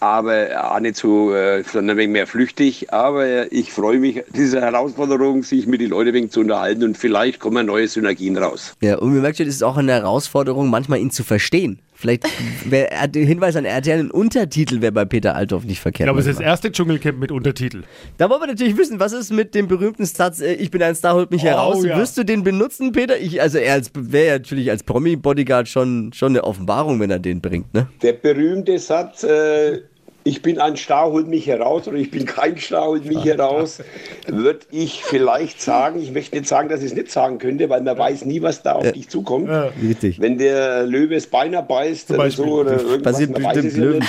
aber 0.00 0.72
auch 0.72 0.80
nicht 0.80 0.96
so, 0.96 1.34
äh, 1.34 1.62
sondern 1.64 1.96
ein 1.96 1.98
wenig 1.98 2.12
mehr 2.12 2.26
flüchtig. 2.26 2.92
Aber 2.92 3.52
ich 3.52 3.72
freue 3.72 3.98
mich, 3.98 4.22
diese 4.34 4.60
Herausforderung, 4.60 5.42
sich 5.42 5.66
mit 5.66 5.80
den 5.80 5.90
Leuten 5.90 6.08
ein 6.08 6.14
wenig 6.14 6.30
zu 6.30 6.40
unterhalten 6.40 6.84
und 6.84 6.96
vielleicht 6.98 7.40
kommen 7.40 7.66
neue 7.66 7.88
Synergien 7.88 8.36
raus. 8.36 8.74
Ja, 8.80 8.98
und 8.98 9.12
mir 9.12 9.20
merkt 9.20 9.38
schon, 9.38 9.46
es 9.46 9.56
ist 9.56 9.62
auch 9.62 9.76
eine 9.76 9.92
Herausforderung, 9.92 10.70
manchmal 10.70 11.00
ihn 11.00 11.10
zu 11.10 11.24
verstehen. 11.24 11.78
Vielleicht 11.96 12.24
wäre 12.68 13.08
der 13.08 13.24
Hinweis 13.24 13.54
an 13.56 13.64
RTL, 13.64 13.98
ein 14.00 14.10
Untertitel 14.10 14.80
wäre 14.80 14.92
bei 14.92 15.04
Peter 15.04 15.34
Althoff 15.36 15.62
nicht 15.62 15.74
Ich 15.74 15.80
verkehrt. 15.80 16.06
glaube, 16.08 16.20
es 16.20 16.26
ist 16.26 16.38
das 16.40 16.44
erste 16.44 16.72
Dschungelcamp 16.72 17.18
mit 17.18 17.30
Untertitel. 17.30 17.82
da 18.18 18.28
wollen 18.28 18.40
wir 18.42 18.46
natürlich 18.48 18.76
wissen, 18.76 18.98
was 19.00 19.12
ist 19.12 19.32
mit 19.32 19.54
dem 19.54 19.68
berühmten 19.68 20.04
Satz, 20.04 20.40
äh, 20.40 20.54
ich 20.54 20.70
bin 20.70 20.82
ein 20.82 20.94
Star, 20.96 21.14
holt 21.14 21.30
mich 21.30 21.42
Oh, 21.42 21.46
heraus. 21.46 21.84
ja. 21.84 21.96
Wirst 21.96 22.18
du 22.18 22.24
den 22.24 22.42
benutzen, 22.42 22.92
Peter? 22.92 23.16
Ich, 23.18 23.40
also 23.40 23.58
er 23.58 23.74
als- 23.74 23.90
wäre 23.96 24.26
ja 24.26 24.32
natürlich 24.34 24.70
als 24.70 24.82
Promi-Bodyguard 24.82 25.68
schon, 25.68 26.12
schon 26.12 26.32
eine 26.32 26.44
Offenbarung, 26.44 26.98
wenn 27.00 27.10
er 27.10 27.20
den 27.20 27.40
bringt, 27.40 27.72
ne? 27.72 27.86
Der 28.02 28.14
berühmte 28.14 28.78
Satz, 28.78 29.22
äh, 29.22 29.80
ich 30.24 30.40
bin 30.40 30.58
ein 30.58 30.76
Star, 30.76 31.10
holt 31.10 31.28
mich 31.28 31.46
heraus 31.46 31.86
oder 31.86 31.98
ich 31.98 32.10
bin 32.10 32.24
kein 32.24 32.56
Star, 32.56 32.86
holt 32.86 33.04
mich 33.04 33.24
heraus, 33.24 33.82
würde 34.26 34.60
ich 34.70 35.04
vielleicht 35.04 35.60
sagen. 35.60 36.02
Ich 36.02 36.12
möchte 36.12 36.36
nicht 36.36 36.48
sagen, 36.48 36.70
dass 36.70 36.80
ich 36.80 36.86
es 36.86 36.94
nicht 36.94 37.10
sagen 37.10 37.38
könnte, 37.38 37.68
weil 37.68 37.82
man 37.82 37.96
weiß 37.96 38.24
nie, 38.24 38.40
was 38.40 38.62
da 38.62 38.72
auf 38.72 38.90
dich 38.90 39.08
zukommt. 39.10 39.50
Richtig. 39.82 40.20
Wenn 40.20 40.38
der 40.38 40.84
Löwe 40.84 41.14
das 41.14 41.26
Bein 41.26 41.54
abbeißt 41.54 42.10
oder 42.10 42.18
Beispiel. 42.18 42.44
so 42.44 42.50
oder 42.52 42.72
irgendwas, 42.72 43.02
Passiert 43.02 43.30
man 43.32 43.44
weiß 43.44 43.54
bestimmt 43.54 43.72
es 43.72 43.76
ja 43.76 43.84
Löwen. 43.84 44.04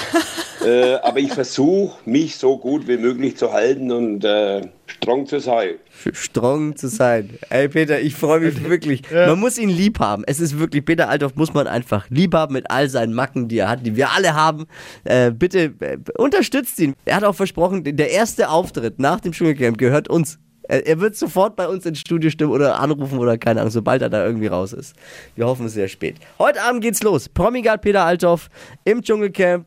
Äh, 0.65 0.95
aber 0.95 1.19
ich 1.19 1.31
versuche, 1.31 1.97
mich 2.09 2.35
so 2.37 2.57
gut 2.57 2.87
wie 2.87 2.97
möglich 2.97 3.37
zu 3.37 3.51
halten 3.51 3.91
und 3.91 4.25
äh, 4.25 4.61
strong 4.87 5.25
zu 5.25 5.39
sein. 5.39 5.75
Strong 6.11 6.75
zu 6.75 6.87
sein. 6.87 7.37
Ey, 7.49 7.69
Peter, 7.69 7.99
ich 7.99 8.15
freue 8.15 8.39
mich 8.39 8.63
wirklich. 8.69 9.03
Man 9.11 9.39
muss 9.39 9.57
ihn 9.57 9.69
lieb 9.69 9.99
haben. 9.99 10.23
Es 10.25 10.39
ist 10.39 10.57
wirklich, 10.59 10.83
Peter 10.85 11.09
Althoff 11.09 11.35
muss 11.35 11.53
man 11.53 11.67
einfach 11.67 12.09
lieb 12.09 12.33
haben 12.33 12.53
mit 12.53 12.69
all 12.71 12.89
seinen 12.89 13.13
Macken, 13.13 13.47
die 13.47 13.59
er 13.59 13.69
hat, 13.69 13.85
die 13.85 13.95
wir 13.95 14.11
alle 14.11 14.33
haben. 14.33 14.65
Äh, 15.03 15.31
bitte 15.31 15.73
äh, 15.79 15.97
unterstützt 16.17 16.79
ihn. 16.79 16.95
Er 17.05 17.17
hat 17.17 17.23
auch 17.23 17.35
versprochen, 17.35 17.83
der 17.83 18.11
erste 18.11 18.49
Auftritt 18.49 18.99
nach 18.99 19.19
dem 19.19 19.31
Dschungelcamp 19.31 19.77
gehört 19.77 20.09
uns. 20.09 20.39
Er 20.67 20.85
er 20.87 20.99
wird 20.99 21.15
sofort 21.15 21.55
bei 21.55 21.67
uns 21.67 21.85
ins 21.85 21.99
Studio 21.99 22.29
stimmen 22.29 22.51
oder 22.51 22.79
anrufen 22.79 23.19
oder 23.19 23.37
keine 23.37 23.59
Ahnung, 23.59 23.71
sobald 23.71 24.01
er 24.01 24.09
da 24.09 24.25
irgendwie 24.25 24.47
raus 24.47 24.71
ist. 24.71 24.95
Wir 25.35 25.45
hoffen 25.45 25.65
es 25.65 25.73
sehr 25.73 25.87
spät. 25.87 26.15
Heute 26.39 26.61
Abend 26.61 26.81
geht's 26.81 27.03
los. 27.03 27.27
Promigard 27.27 27.81
Peter 27.81 28.05
Althoff 28.05 28.49
im 28.83 29.01
Dschungelcamp. 29.01 29.65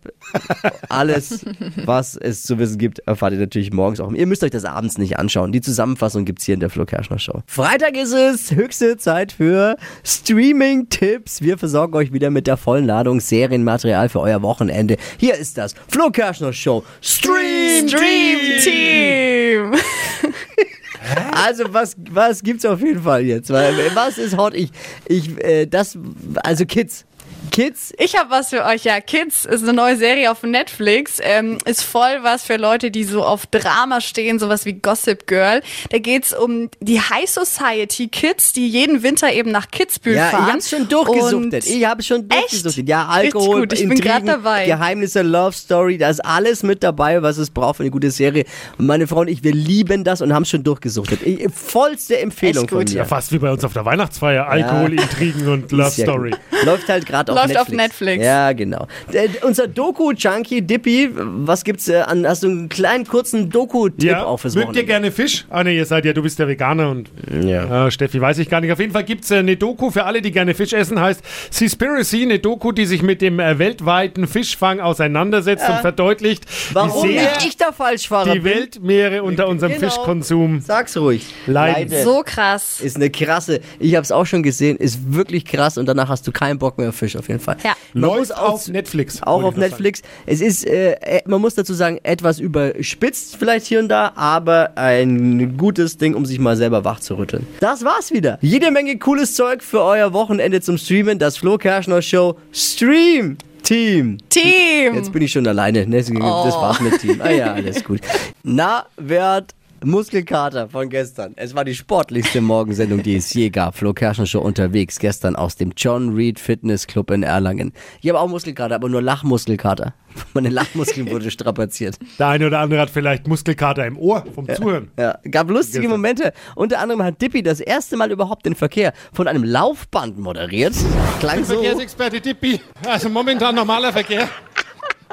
Alles, 0.88 1.44
was 1.84 2.16
es 2.16 2.44
zu 2.44 2.58
wissen 2.58 2.78
gibt, 2.78 3.00
erfahrt 3.00 3.32
ihr 3.34 3.38
natürlich 3.38 3.72
morgens 3.72 4.00
auch. 4.00 4.10
Ihr 4.12 4.26
müsst 4.26 4.42
euch 4.42 4.50
das 4.50 4.64
abends 4.64 4.96
nicht 4.96 5.18
anschauen. 5.18 5.52
Die 5.52 5.60
Zusammenfassung 5.60 6.24
gibt's 6.24 6.44
hier 6.44 6.54
in 6.54 6.60
der 6.60 6.70
Flo 6.70 6.84
Kerschner 6.84 7.18
Show. 7.18 7.42
Freitag 7.46 7.96
ist 7.96 8.12
es 8.12 8.50
höchste 8.52 8.96
Zeit 8.96 9.32
für 9.32 9.76
Streaming-Tipps. 10.04 11.42
Wir 11.42 11.58
versorgen 11.58 11.94
euch 11.94 12.12
wieder 12.12 12.30
mit 12.30 12.46
der 12.46 12.56
vollen 12.56 12.86
Ladung 12.86 13.20
Serienmaterial 13.20 14.08
für 14.08 14.20
euer 14.20 14.42
Wochenende. 14.42 14.96
Hier 15.18 15.34
ist 15.34 15.58
das 15.58 15.74
Flo 15.88 16.10
Kerschner 16.10 16.52
Show 16.52 16.84
Stream 17.00 17.88
Stream 17.88 18.38
Team! 18.62 19.72
Also 21.32 21.64
was, 21.72 21.96
was 22.10 22.42
gibt's 22.42 22.64
auf 22.64 22.80
jeden 22.80 23.02
Fall 23.02 23.22
jetzt? 23.22 23.50
Was 23.50 24.18
ist 24.18 24.36
hot? 24.36 24.54
Ich, 24.54 24.70
ich, 25.06 25.42
äh, 25.44 25.66
das, 25.66 25.98
also 26.42 26.64
Kids. 26.66 27.04
Kids, 27.50 27.92
Ich 27.98 28.16
habe 28.16 28.30
was 28.30 28.50
für 28.50 28.64
euch. 28.64 28.84
Ja, 28.84 29.00
Kids 29.00 29.44
ist 29.44 29.62
eine 29.62 29.72
neue 29.72 29.96
Serie 29.96 30.30
auf 30.30 30.42
Netflix. 30.42 31.18
Ähm, 31.22 31.58
ist 31.64 31.82
voll 31.82 32.18
was 32.22 32.44
für 32.44 32.56
Leute, 32.56 32.90
die 32.90 33.04
so 33.04 33.24
auf 33.24 33.46
Drama 33.46 34.00
stehen, 34.00 34.38
sowas 34.38 34.64
wie 34.64 34.74
Gossip 34.74 35.26
Girl. 35.26 35.62
Da 35.90 35.98
geht's 35.98 36.32
um 36.32 36.70
die 36.80 37.00
High 37.00 37.28
Society 37.28 38.08
Kids, 38.08 38.52
die 38.52 38.68
jeden 38.68 39.02
Winter 39.02 39.32
eben 39.32 39.50
nach 39.50 39.70
Kitzbühel 39.70 40.16
ja, 40.16 40.26
fahren. 40.26 40.44
ich 40.48 40.52
hab's 40.54 40.70
schon 40.70 40.88
durchgesuchtet. 40.88 41.66
Und 41.66 41.66
Ich 41.66 41.84
habe 41.84 42.02
schon 42.02 42.28
Echt? 42.30 42.52
durchgesuchtet. 42.52 42.88
Ja, 42.88 43.10
Richtig 43.12 43.34
Alkohol, 43.34 43.60
gut, 43.60 43.72
ich 43.72 43.80
bin 43.80 43.92
Intrigen, 43.92 44.10
grad 44.26 44.28
dabei. 44.28 44.66
Geheimnisse, 44.66 45.22
Love 45.22 45.52
Story, 45.52 45.98
da 45.98 46.10
ist 46.10 46.24
alles 46.24 46.62
mit 46.62 46.82
dabei, 46.82 47.22
was 47.22 47.38
es 47.38 47.50
braucht 47.50 47.76
für 47.78 47.82
eine 47.82 47.90
gute 47.90 48.10
Serie. 48.10 48.44
Und 48.78 48.86
meine 48.86 49.06
Frau 49.06 49.20
und 49.20 49.28
ich, 49.28 49.42
wir 49.44 49.52
lieben 49.52 50.04
das 50.04 50.20
und 50.22 50.32
haben 50.32 50.44
schon 50.44 50.64
durchgesuchtet. 50.64 51.20
Ich, 51.24 51.46
vollste 51.52 52.18
Empfehlung 52.18 52.64
Echt 52.64 52.70
von 52.70 52.84
mir. 52.84 52.90
Ja, 52.90 53.04
fast 53.04 53.32
wie 53.32 53.38
bei 53.38 53.50
uns 53.50 53.64
auf 53.64 53.72
der 53.72 53.84
Weihnachtsfeier. 53.84 54.46
Alkohol, 54.48 54.92
Intrigen 54.92 55.48
und 55.48 55.70
Love 55.72 55.92
ja 55.96 56.04
Story. 56.04 56.30
gut. 56.30 56.64
Läuft 56.64 56.88
halt 56.88 57.06
gerade 57.06 57.32
auf 57.32 57.37
Läuft 57.38 57.48
Netflix. 57.48 57.60
auf 57.70 57.76
Netflix. 57.76 58.24
Ja, 58.24 58.52
genau. 58.52 58.86
Äh, 59.12 59.28
unser 59.42 59.68
Doku-Junkie 59.68 60.62
Dippy, 60.62 61.10
was 61.14 61.64
gibt's 61.64 61.88
äh, 61.88 61.96
an, 62.00 62.26
hast 62.26 62.42
du 62.42 62.48
einen 62.48 62.68
kleinen 62.68 63.06
kurzen 63.06 63.50
Doku-Tipp 63.50 64.02
Ja, 64.10 64.24
auch 64.24 64.38
fürs 64.38 64.54
mögt 64.54 64.76
ihr 64.76 64.84
gerne 64.84 65.10
Fisch? 65.12 65.46
Ah 65.50 65.64
ne, 65.64 65.72
ihr 65.74 65.86
seid 65.86 66.04
ja, 66.04 66.12
du 66.12 66.22
bist 66.22 66.38
ja 66.38 66.46
Veganer 66.48 66.90
und 66.90 67.10
Ja. 67.42 67.86
äh, 67.86 67.90
Steffi 67.90 68.20
weiß 68.20 68.38
ich 68.38 68.48
gar 68.50 68.60
nicht. 68.60 68.72
Auf 68.72 68.80
jeden 68.80 68.92
Fall 68.92 69.04
gibt's 69.04 69.30
äh, 69.30 69.36
eine 69.36 69.56
Doku 69.56 69.90
für 69.90 70.04
alle, 70.04 70.22
die 70.22 70.30
gerne 70.30 70.54
Fisch 70.54 70.72
essen, 70.72 71.00
heißt 71.00 71.22
Seaspiracy, 71.50 72.22
eine 72.22 72.38
Doku, 72.38 72.72
die 72.72 72.86
sich 72.86 73.02
mit 73.02 73.20
dem 73.22 73.40
äh, 73.40 73.58
weltweiten 73.58 74.26
Fischfang 74.26 74.80
auseinandersetzt 74.80 75.68
und 75.68 75.76
verdeutlicht, 75.80 76.44
Warum 76.72 77.08
wie 77.08 77.18
sehr 77.18 77.32
ich 77.46 77.56
der 77.56 77.72
Falschfahrer 77.72 78.32
die 78.32 78.40
bin? 78.40 78.52
Weltmeere 78.54 79.22
unter 79.22 79.48
unserem 79.48 79.72
Genau. 79.72 79.86
Fischkonsum 79.88 80.60
Sag's 80.60 80.96
ruhig. 80.96 81.26
Leiden. 81.46 81.90
Leide. 81.90 82.02
so 82.04 82.22
krass. 82.24 82.80
Ist 82.80 82.96
eine 82.96 83.10
krasse, 83.10 83.60
ich 83.78 83.94
hab's 83.96 84.10
auch 84.12 84.24
schon 84.26 84.42
gesehen, 84.42 84.76
ist 84.76 85.12
wirklich 85.12 85.44
krass 85.44 85.78
und 85.78 85.86
danach 85.86 86.08
hast 86.08 86.26
du 86.26 86.32
keinen 86.32 86.58
Bock 86.58 86.78
mehr 86.78 86.88
auf 86.90 86.94
Fisch 86.96 87.16
auf 87.16 87.27
jeden 87.28 87.40
Fall. 87.40 87.56
Ja. 87.62 87.74
Läuft 87.92 88.34
auch, 88.34 88.54
auf 88.54 88.68
Netflix. 88.68 89.22
auch 89.22 89.42
auf 89.42 89.56
Netflix. 89.56 90.02
Es 90.26 90.40
ist, 90.40 90.66
äh, 90.66 90.92
äh, 90.92 91.22
man 91.26 91.40
muss 91.40 91.54
dazu 91.54 91.74
sagen, 91.74 91.98
etwas 92.02 92.38
überspitzt 92.38 93.36
vielleicht 93.36 93.66
hier 93.66 93.80
und 93.80 93.88
da, 93.88 94.12
aber 94.14 94.72
ein 94.76 95.56
gutes 95.56 95.98
Ding, 95.98 96.14
um 96.14 96.26
sich 96.26 96.38
mal 96.38 96.56
selber 96.56 96.84
wach 96.84 97.00
zu 97.00 97.16
rütteln. 97.16 97.46
Das 97.60 97.84
war's 97.84 98.12
wieder. 98.12 98.38
Jede 98.40 98.70
Menge 98.70 98.98
cooles 98.98 99.34
Zeug 99.34 99.62
für 99.62 99.82
euer 99.82 100.12
Wochenende 100.12 100.60
zum 100.60 100.78
Streamen. 100.78 101.18
Das 101.18 101.36
Flo 101.36 101.58
Kerschner 101.58 102.02
Show 102.02 102.36
Stream 102.52 103.38
Team. 103.68 104.16
Team. 104.30 104.94
Jetzt 104.94 105.12
bin 105.12 105.20
ich 105.20 105.32
schon 105.32 105.46
alleine. 105.46 105.86
Ne? 105.86 105.98
Das 105.98 106.10
war's 106.10 106.80
mit 106.80 106.98
Team. 107.00 107.20
Ah 107.22 107.30
ja, 107.30 107.52
alles 107.52 107.84
gut. 107.84 108.00
Na, 108.42 108.86
wer 108.96 109.30
hat 109.32 109.54
Muskelkater 109.84 110.68
von 110.68 110.88
gestern? 110.88 111.34
Es 111.36 111.54
war 111.54 111.64
die 111.64 111.74
sportlichste 111.74 112.40
Morgensendung, 112.40 113.02
die 113.02 113.16
es 113.16 113.32
je 113.32 113.50
gab. 113.50 113.76
Flo 113.76 113.92
Kerschner 113.92 114.26
Show 114.26 114.40
unterwegs 114.40 114.98
gestern 114.98 115.36
aus 115.36 115.56
dem 115.56 115.72
John 115.76 116.14
Reed 116.14 116.40
Fitness 116.40 116.86
Club 116.86 117.10
in 117.10 117.22
Erlangen. 117.22 117.72
Ich 118.00 118.08
habe 118.08 118.18
auch 118.18 118.28
Muskelkater, 118.28 118.74
aber 118.74 118.88
nur 118.88 119.02
Lachmuskelkater. 119.02 119.94
Meine 120.34 120.48
Lachmuskeln 120.48 121.10
wurde 121.10 121.30
strapaziert. 121.30 121.98
Der 122.18 122.28
eine 122.28 122.46
oder 122.48 122.58
andere 122.58 122.80
hat 122.80 122.90
vielleicht 122.90 123.28
Muskelkater 123.28 123.86
im 123.86 123.96
Ohr 123.98 124.24
vom 124.34 124.48
Zuhören. 124.48 124.90
Ja, 124.98 125.18
gab 125.30 125.48
lustige 125.48 125.80
Gestern. 125.80 125.90
Momente. 125.90 126.32
Unter 126.56 126.80
anderem 126.80 127.02
hat 127.04 127.22
Dippy 127.22 127.42
das 127.42 127.60
erste 127.60 127.96
Mal 127.96 128.10
überhaupt 128.10 128.46
den 128.46 128.56
Verkehr 128.56 128.92
von 129.12 129.28
einem 129.28 129.44
Laufband 129.44 130.18
moderiert. 130.18 130.74
Klang 131.20 131.44
so. 131.44 131.54
Verkehrsexperte 131.54 132.20
Dippi. 132.20 132.60
Also 132.84 133.08
momentan 133.08 133.54
normaler 133.54 133.92
Verkehr. 133.92 134.28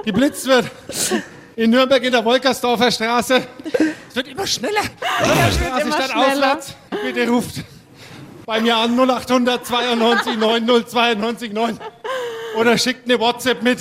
Geblitzt 0.03 0.48
wird. 0.48 0.72
In 1.55 1.69
Nürnberg 1.69 2.03
in 2.03 2.12
der 2.12 2.25
Wolkersdorfer 2.25 2.91
Straße. 2.91 3.41
Es 4.15 4.24
wird 4.24 4.29
immer 4.29 4.48
schneller. 4.48 4.79
Straße 4.81 5.81
immer 5.81 5.91
statt 5.91 6.12
schneller. 6.12 6.53
aufwärts. 6.53 6.74
Bitte 7.03 7.27
ruft 7.27 7.55
bei 8.45 8.62
mir 8.62 8.77
an 8.77 8.98
0800 8.98 9.65
92 9.65 10.38
90 10.38 10.88
92 10.88 11.51
9. 11.51 11.77
Oder 12.55 12.77
schickt 12.77 13.10
eine 13.10 13.19
WhatsApp 13.19 13.62
mit. 13.62 13.79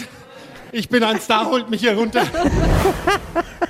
Ich 0.73 0.89
bin 0.89 1.05
ein 1.05 1.21
Star, 1.21 1.47
holt 1.47 1.71
mich 1.71 1.83
hier 1.83 1.95
runter. 1.95 2.23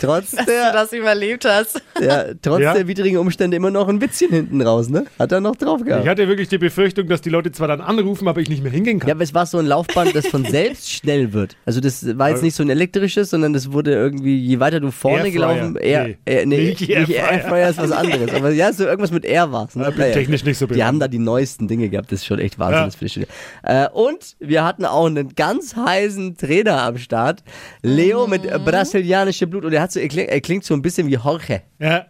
Trotz 0.00 0.32
dass 0.32 0.46
du 0.46 0.50
der, 0.52 0.72
das 0.72 0.92
überlebt 0.92 1.44
hast. 1.44 1.80
ja, 2.00 2.24
trotz 2.42 2.60
Ja. 2.62 2.74
der 2.74 2.88
widrigen 2.88 3.18
Umstände 3.18 3.56
immer 3.56 3.70
noch 3.70 3.88
ein 3.88 4.00
Witzchen 4.00 4.30
hinten 4.30 4.60
raus, 4.62 4.88
ne? 4.88 5.04
Hat 5.18 5.32
er 5.32 5.40
noch 5.40 5.56
drauf 5.56 5.82
gehabt. 5.84 6.02
Ich 6.04 6.08
hatte 6.08 6.26
wirklich 6.28 6.48
die 6.48 6.58
Befürchtung, 6.58 7.06
dass 7.08 7.20
die 7.20 7.30
Leute 7.30 7.52
zwar 7.52 7.68
dann 7.68 7.80
anrufen, 7.80 8.26
aber 8.28 8.40
ich 8.40 8.48
nicht 8.48 8.62
mehr 8.62 8.72
hingehen 8.72 8.98
kann. 8.98 9.08
Ja, 9.08 9.14
aber 9.14 9.24
es 9.24 9.34
war 9.34 9.46
so 9.46 9.58
ein 9.58 9.66
Laufband, 9.66 10.14
das 10.14 10.26
von 10.26 10.44
selbst 10.50 10.90
schnell 10.90 11.32
wird. 11.32 11.56
Also 11.66 11.80
das 11.80 12.18
war 12.18 12.30
jetzt 12.30 12.42
nicht 12.42 12.54
so 12.56 12.62
ein 12.62 12.70
elektrisches, 12.70 13.30
sondern 13.30 13.52
das 13.52 13.72
wurde 13.72 13.92
irgendwie, 13.92 14.36
je 14.38 14.58
weiter 14.60 14.80
du 14.80 14.90
vorne 14.90 15.26
Airfryer. 15.26 15.32
gelaufen, 15.32 15.76
Air, 15.76 16.04
Nee. 16.08 16.16
äh, 16.26 16.46
nee, 16.46 16.56
Nicht 16.70 16.80
nicht 16.80 16.90
Airfryer. 16.90 17.30
Airfryer 17.30 17.68
ist 17.70 17.78
was 17.78 17.92
anderes. 17.92 18.34
Aber 18.34 18.50
ja, 18.50 18.72
so 18.72 18.84
irgendwas 18.84 19.10
mit 19.12 19.24
Air 19.24 19.52
war 19.52 19.66
es. 19.68 19.76
Ne? 19.76 19.84
Ja, 19.84 19.90
technisch 20.12 20.44
nicht 20.44 20.58
so 20.58 20.66
Die 20.66 20.82
haben 20.82 20.98
da 21.00 21.08
die 21.08 21.18
neuesten 21.18 21.68
Dinge 21.68 21.88
gehabt, 21.88 22.10
das 22.12 22.20
ist 22.20 22.26
schon 22.26 22.38
echt 22.38 22.58
Wahnsinn. 22.58 23.26
Ja. 23.62 23.86
Äh, 23.86 23.88
und 23.90 24.36
wir 24.38 24.64
hatten 24.64 24.84
auch 24.84 25.06
einen 25.06 25.34
ganz 25.34 25.76
heißen 25.76 26.36
Trainer 26.36 26.82
am 26.82 26.98
Start, 26.98 27.42
Leo 27.82 28.26
mit 28.26 28.44
äh, 28.44 28.58
brasilianischem 28.58 29.50
Blut 29.50 29.64
und 29.64 29.72
er, 29.72 29.82
hat 29.82 29.89
so, 29.92 30.00
er, 30.00 30.08
klingt, 30.08 30.30
er 30.30 30.40
klingt 30.40 30.64
so 30.64 30.74
ein 30.74 30.82
bisschen 30.82 31.06
wie 31.06 31.14
Jorge. 31.14 31.62
Ja. 31.78 32.06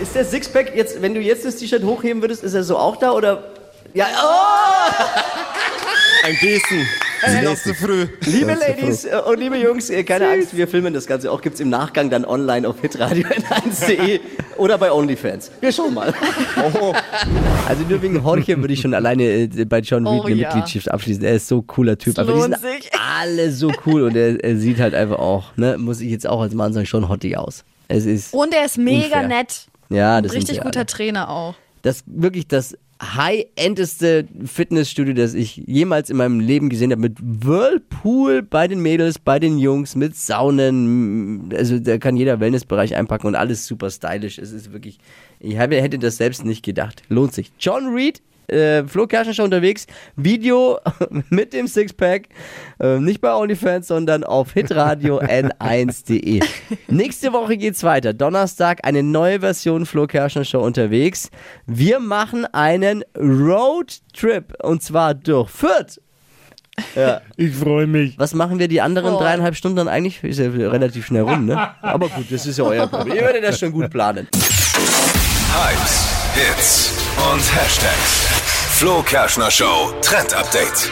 Ist 0.00 0.14
der 0.14 0.24
Sixpack 0.24 0.74
jetzt, 0.74 1.02
wenn 1.02 1.14
du 1.14 1.20
jetzt 1.20 1.44
das 1.44 1.56
T-Shirt 1.56 1.82
hochheben 1.82 2.22
würdest, 2.22 2.42
ist 2.42 2.54
er 2.54 2.62
so 2.62 2.78
auch 2.78 2.96
da 2.96 3.12
oder? 3.12 3.52
Ja, 3.92 4.06
oh! 4.22 4.92
Ein 6.24 6.36
bisschen. 6.40 6.86
Äh, 7.26 7.42
Noch 7.42 7.56
zu 7.56 7.74
früh. 7.74 8.06
Liebe 8.26 8.54
Ladies 8.54 9.04
äh, 9.04 9.16
und 9.26 9.38
liebe 9.38 9.56
Jungs, 9.56 9.90
äh, 9.90 10.04
keine 10.04 10.28
Angst, 10.28 10.56
wir 10.56 10.68
filmen 10.68 10.92
das 10.94 11.06
Ganze 11.06 11.30
auch. 11.30 11.40
Gibt's 11.40 11.60
im 11.60 11.68
Nachgang 11.70 12.10
dann 12.10 12.24
online 12.24 12.68
auf 12.68 12.80
hitradio 12.80 13.26
n1.de 13.28 14.20
oder 14.56 14.78
bei 14.78 14.92
OnlyFans. 14.92 15.50
Wir 15.60 15.72
schauen 15.72 15.94
mal. 15.94 16.12
Also 17.66 17.82
nur 17.88 18.02
wegen 18.02 18.16
Jorge 18.22 18.56
würde 18.58 18.74
ich 18.74 18.80
schon 18.80 18.94
alleine 18.94 19.22
äh, 19.24 19.64
bei 19.64 19.80
John 19.80 20.06
Reed 20.06 20.20
Oh 20.20 20.24
eine 20.26 20.34
ja. 20.36 20.54
Mitgliedschaft 20.54 20.90
abschließen. 20.90 21.24
Er 21.24 21.34
ist 21.34 21.48
so 21.48 21.58
ein 21.58 21.66
cooler 21.66 21.96
Typ. 21.98 22.12
Es 22.14 22.18
Aber 22.18 22.32
die 22.34 22.40
sind 22.42 22.60
sich. 22.60 22.90
alle 23.20 23.50
so 23.52 23.72
cool 23.86 24.02
und 24.02 24.16
er, 24.16 24.42
er 24.42 24.56
sieht 24.56 24.80
halt 24.80 24.94
einfach 24.94 25.18
auch, 25.18 25.56
ne, 25.56 25.78
muss 25.78 26.00
ich 26.00 26.10
jetzt 26.10 26.26
auch 26.26 26.40
als 26.40 26.54
Mann 26.54 26.72
sagen, 26.72 26.86
schon 26.86 27.08
hottig 27.08 27.36
aus. 27.36 27.64
Es 27.88 28.06
ist, 28.06 28.32
Und 28.34 28.54
er 28.54 28.64
ist 28.64 28.78
mega 28.78 29.20
Unfair. 29.20 29.28
nett. 29.28 29.66
ja, 29.90 30.20
das 30.20 30.32
sind 30.32 30.40
richtig 30.42 30.60
guter 30.62 30.80
alle. 30.80 30.86
Trainer 30.86 31.28
auch. 31.30 31.54
das 31.82 32.02
wirklich 32.06 32.48
das 32.48 32.76
high-endeste 33.02 34.26
Fitnessstudio, 34.44 35.14
das 35.14 35.34
ich 35.34 35.56
jemals 35.56 36.10
in 36.10 36.16
meinem 36.16 36.40
Leben 36.40 36.68
gesehen 36.68 36.92
habe, 36.92 37.00
mit 37.02 37.18
Whirlpool 37.20 38.42
bei 38.42 38.68
den 38.68 38.80
Mädels, 38.80 39.18
bei 39.18 39.38
den 39.38 39.58
Jungs, 39.58 39.96
mit 39.96 40.16
Saunen, 40.16 41.52
also 41.54 41.78
da 41.78 41.98
kann 41.98 42.16
jeder 42.16 42.40
Wellnessbereich 42.40 42.96
einpacken 42.96 43.26
und 43.26 43.34
alles 43.34 43.66
super 43.66 43.90
stylisch. 43.90 44.38
Es 44.38 44.52
ist 44.52 44.72
wirklich, 44.72 44.98
ich 45.40 45.56
hätte 45.56 45.98
das 45.98 46.16
selbst 46.16 46.44
nicht 46.44 46.64
gedacht. 46.64 47.02
Lohnt 47.08 47.34
sich. 47.34 47.52
John 47.58 47.94
Reed, 47.94 48.22
äh, 48.48 48.84
Flo 48.84 49.06
Kerschner 49.06 49.34
schon 49.34 49.46
unterwegs, 49.46 49.86
Video 50.16 50.78
mit 51.30 51.52
dem 51.52 51.66
Sixpack, 51.66 52.28
äh, 52.80 52.98
nicht 52.98 53.20
bei 53.20 53.34
OnlyFans, 53.34 53.88
sondern 53.88 54.24
auf 54.24 54.52
hitradio 54.52 55.20
n1.de. 55.22 56.40
Nächste 56.88 57.32
Woche 57.32 57.56
geht's 57.56 57.82
weiter. 57.82 58.12
Donnerstag 58.12 58.80
eine 58.86 59.02
neue 59.02 59.40
Version 59.40 59.86
Flo 59.86 60.06
Kerschner 60.06 60.44
Show 60.44 60.60
unterwegs. 60.60 61.30
Wir 61.66 62.00
machen 62.00 62.46
einen 62.52 63.04
Roadtrip 63.18 64.54
und 64.62 64.82
zwar 64.82 65.14
durch 65.14 65.50
Fürth. 65.50 66.00
Ja. 66.96 67.20
Ich 67.36 67.54
freue 67.54 67.86
mich. 67.86 68.18
Was 68.18 68.34
machen 68.34 68.58
wir 68.58 68.66
die 68.66 68.80
anderen 68.80 69.14
Oh. 69.14 69.18
dreieinhalb 69.20 69.54
Stunden 69.54 69.76
dann 69.76 69.86
eigentlich? 69.88 70.24
Ist 70.24 70.40
ja 70.40 70.46
relativ 70.50 71.06
schnell 71.06 71.22
rum, 71.22 71.46
ne? 71.46 71.70
Aber 71.82 72.08
gut, 72.08 72.26
das 72.30 72.46
ist 72.46 72.58
ja 72.58 72.64
euer 72.64 72.88
Problem. 72.88 73.14
Ihr 73.14 73.22
werdet 73.22 73.44
das 73.44 73.60
schon 73.60 73.70
gut 73.70 73.90
planen. 73.90 74.26
Hypes, 75.52 76.06
Hits 76.34 76.90
und 77.32 77.40
Hashtags. 77.54 78.26
Flo 78.78 79.02
Kerschner 79.02 79.50
Show 79.50 79.92
Trend 80.02 80.34
Update. 80.34 80.90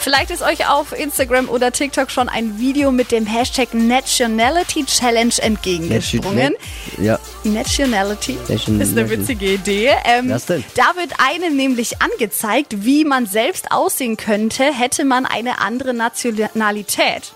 Vielleicht 0.00 0.30
ist 0.30 0.42
euch 0.42 0.68
auf 0.68 0.92
Instagram 0.92 1.48
oder 1.48 1.72
TikTok 1.72 2.10
schon 2.10 2.28
ein 2.28 2.58
Video 2.58 2.90
mit 2.92 3.10
dem 3.10 3.24
Hashtag 3.24 3.72
Nationality 3.72 4.84
Challenge 4.84 5.32
entgegengesprungen. 5.40 6.54
Ja. 6.98 7.18
Nationality 7.44 8.38
Nation- 8.48 8.80
ist 8.82 8.90
eine 8.98 9.08
witzige 9.08 9.54
Idee. 9.54 9.92
Ähm, 10.04 10.28
Was 10.28 10.44
denn? 10.44 10.62
Da 10.74 10.92
wird 10.96 11.12
einem 11.18 11.56
nämlich 11.56 12.02
angezeigt, 12.02 12.84
wie 12.84 13.06
man 13.06 13.24
selbst 13.24 13.70
aussehen 13.72 14.18
könnte, 14.18 14.64
hätte 14.64 15.06
man 15.06 15.24
eine 15.24 15.60
andere 15.60 15.94
Nationalität. 15.94 17.32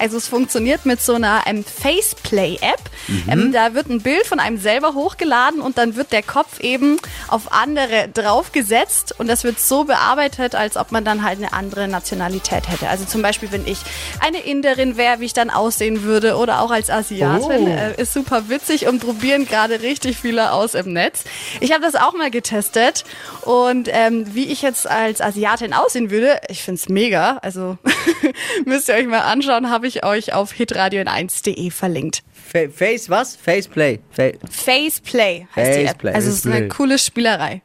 Also 0.00 0.16
es 0.16 0.28
funktioniert 0.28 0.86
mit 0.86 1.02
so 1.02 1.14
einer 1.14 1.42
ähm, 1.46 1.64
Faceplay-App. 1.64 2.80
Mhm. 3.06 3.24
Ähm, 3.28 3.52
da 3.52 3.74
wird 3.74 3.88
ein 3.88 4.00
Bild 4.00 4.26
von 4.26 4.40
einem 4.40 4.58
selber 4.58 4.94
hochgeladen 4.94 5.60
und 5.60 5.78
dann 5.78 5.96
wird 5.96 6.12
der 6.12 6.22
Kopf 6.22 6.60
eben 6.60 6.98
auf 7.28 7.52
andere 7.52 8.08
draufgesetzt 8.12 9.14
und 9.18 9.28
das 9.28 9.44
wird 9.44 9.60
so 9.60 9.84
bearbeitet, 9.84 10.54
als 10.54 10.76
ob 10.76 10.90
man 10.90 11.04
dann 11.04 11.22
halt 11.22 11.38
eine 11.38 11.52
andere 11.52 11.86
Nationalität 11.86 12.68
hätte. 12.68 12.88
Also 12.88 13.04
zum 13.04 13.22
Beispiel, 13.22 13.52
wenn 13.52 13.66
ich 13.66 13.78
eine 14.20 14.40
Inderin 14.40 14.96
wäre, 14.96 15.20
wie 15.20 15.26
ich 15.26 15.32
dann 15.32 15.50
aussehen 15.50 16.02
würde 16.02 16.36
oder 16.36 16.62
auch 16.62 16.70
als 16.70 16.90
Asiatin. 16.90 17.62
Oh. 17.62 17.68
Äh, 17.68 18.00
ist 18.00 18.12
super 18.12 18.48
witzig 18.48 18.86
und 18.86 19.00
probieren 19.00 19.46
gerade 19.46 19.82
richtig 19.82 20.16
viele 20.16 20.52
aus 20.52 20.74
im 20.74 20.92
Netz. 20.92 21.24
Ich 21.60 21.72
habe 21.72 21.82
das 21.82 21.94
auch 21.94 22.14
mal 22.14 22.30
getestet 22.30 23.04
und 23.42 23.88
ähm, 23.90 24.34
wie 24.34 24.44
ich 24.44 24.62
jetzt 24.62 24.88
als 24.88 25.20
Asiatin 25.20 25.74
aussehen 25.74 26.10
würde, 26.10 26.40
ich 26.48 26.62
find's 26.62 26.88
mega. 26.88 27.38
Also 27.42 27.76
müsst 28.64 28.88
ihr 28.88 28.94
euch 28.94 29.06
mal 29.06 29.20
anschauen, 29.20 29.70
habe 29.70 29.86
ich 29.86 29.89
euch 30.04 30.32
auf 30.32 30.52
hitradio1.de 30.52 31.70
verlinkt. 31.70 32.22
Fa- 32.32 32.68
Face 32.68 32.74
Face 32.74 33.10
was? 33.10 33.36
Faceplay. 33.36 34.00
Fa 34.10 34.30
Faceplay 34.50 35.46
heißt 35.54 35.76
die 35.78 35.82
App. 35.82 35.88
Faceplay. 35.88 36.12
Also 36.14 36.28
es 36.30 36.34
ist 36.36 36.46
eine 36.46 36.54
Faceplay. 36.54 36.76
coole 36.76 36.98
Spielerei. 36.98 37.62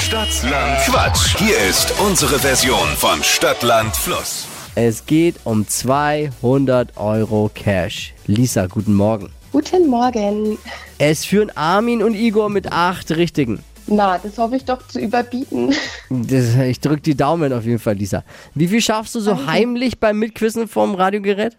Stadtland 0.00 0.78
Quatsch. 0.86 1.36
Hier 1.38 1.58
ist 1.68 1.92
unsere 2.00 2.38
Version 2.38 2.88
von 2.96 3.22
Stadtland 3.22 3.94
Fluss. 3.96 4.46
es 4.74 5.04
geht 5.06 5.36
um 5.44 5.66
200 5.66 6.96
Euro 6.96 7.50
Cash. 7.54 8.14
Lisa, 8.26 8.66
guten 8.66 8.94
Morgen. 8.94 9.30
Guten 9.52 9.88
Morgen. 9.88 10.58
Es 10.98 11.24
führen 11.24 11.50
Armin 11.56 12.02
und 12.02 12.14
Igor 12.14 12.48
mit 12.50 12.70
acht 12.72 13.10
Richtigen. 13.12 13.62
Na, 13.88 14.18
das 14.18 14.36
hoffe 14.38 14.56
ich 14.56 14.64
doch 14.64 14.86
zu 14.88 15.00
überbieten. 15.00 15.74
Das, 16.08 16.54
ich 16.56 16.78
drück 16.80 17.02
die 17.02 17.16
Daumen 17.16 17.52
auf 17.52 17.64
jeden 17.64 17.80
Fall, 17.80 17.94
Lisa. 17.94 18.22
Wie 18.54 18.68
viel 18.68 18.80
schaffst 18.80 19.14
du 19.16 19.20
so 19.20 19.46
heimlich 19.46 19.98
beim 19.98 20.18
Mitquissen 20.20 20.68
vom 20.68 20.94
Radiogerät? 20.94 21.56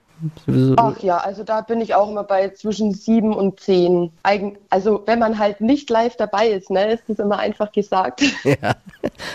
Ach 0.77 0.97
ja, 1.03 1.17
also 1.17 1.43
da 1.43 1.61
bin 1.61 1.79
ich 1.79 1.93
auch 1.93 2.09
immer 2.09 2.23
bei 2.23 2.49
zwischen 2.49 2.93
sieben 2.93 3.35
und 3.35 3.59
zehn. 3.59 4.11
Eigen, 4.23 4.57
also 4.69 5.03
wenn 5.05 5.19
man 5.19 5.37
halt 5.37 5.61
nicht 5.61 5.89
live 5.89 6.15
dabei 6.15 6.47
ist, 6.47 6.71
ne, 6.71 6.93
ist 6.93 7.03
das 7.07 7.19
immer 7.19 7.37
einfach 7.39 7.71
gesagt. 7.71 8.23
Ja, 8.43 8.75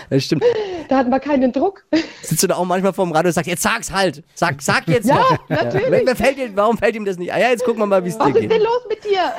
das 0.09 0.23
stimmt. 0.25 0.43
Da 0.89 0.97
hat 0.97 1.09
man 1.09 1.21
keinen 1.21 1.53
Druck. 1.53 1.85
Sitzt 2.21 2.43
du 2.43 2.47
da 2.47 2.55
auch 2.55 2.65
manchmal 2.65 2.91
vorm 2.91 3.11
Radio 3.13 3.29
und 3.29 3.33
sagst, 3.33 3.49
jetzt 3.49 3.61
sag's 3.63 3.91
halt. 3.91 4.21
Sag, 4.35 4.61
sag 4.61 4.85
jetzt 4.89 5.07
Ja, 5.07 5.15
noch. 5.15 5.37
natürlich. 5.47 6.05
Wer 6.05 6.15
fällt 6.15 6.55
warum 6.57 6.77
fällt 6.77 6.95
ihm 6.95 7.05
das 7.05 7.17
nicht? 7.17 7.31
Ah 7.33 7.39
ja, 7.39 7.49
jetzt 7.49 7.63
gucken 7.63 7.79
wir 7.81 7.85
mal, 7.85 8.03
wie 8.03 8.09
es 8.09 8.17
dir 8.17 8.25
Was 8.25 8.29
ist 8.29 8.41
geht. 8.41 8.51
denn 8.51 8.61
los 8.61 8.81
mit 8.89 9.03
dir? 9.05 9.31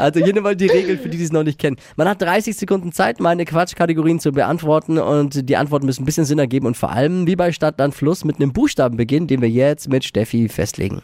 Also 0.00 0.20
hier 0.20 0.34
nochmal 0.34 0.56
die 0.56 0.66
Regel 0.66 0.98
für 0.98 1.08
die, 1.08 1.18
die 1.18 1.24
es 1.24 1.32
noch 1.32 1.44
nicht 1.44 1.58
kennen. 1.58 1.76
Man 1.96 2.08
hat 2.08 2.20
30 2.20 2.56
Sekunden 2.56 2.92
Zeit, 2.92 3.20
meine 3.20 3.44
Quatschkategorien 3.44 4.18
zu 4.20 4.32
beantworten 4.32 4.98
und 4.98 5.48
die 5.48 5.56
Antworten 5.56 5.86
müssen 5.86 6.02
ein 6.02 6.06
bisschen 6.06 6.24
Sinn 6.24 6.38
ergeben 6.38 6.66
und 6.66 6.76
vor 6.76 6.90
allem, 6.90 7.26
wie 7.26 7.36
bei 7.36 7.52
Stadt, 7.52 7.78
Land, 7.78 7.94
Fluss, 7.94 8.24
mit 8.24 8.36
einem 8.36 8.52
Buchstaben 8.52 8.96
beginnen, 8.96 9.26
den 9.26 9.40
wir 9.42 9.50
jetzt 9.50 9.88
mit 9.88 10.04
Steffi 10.04 10.48
festlegen. 10.48 11.02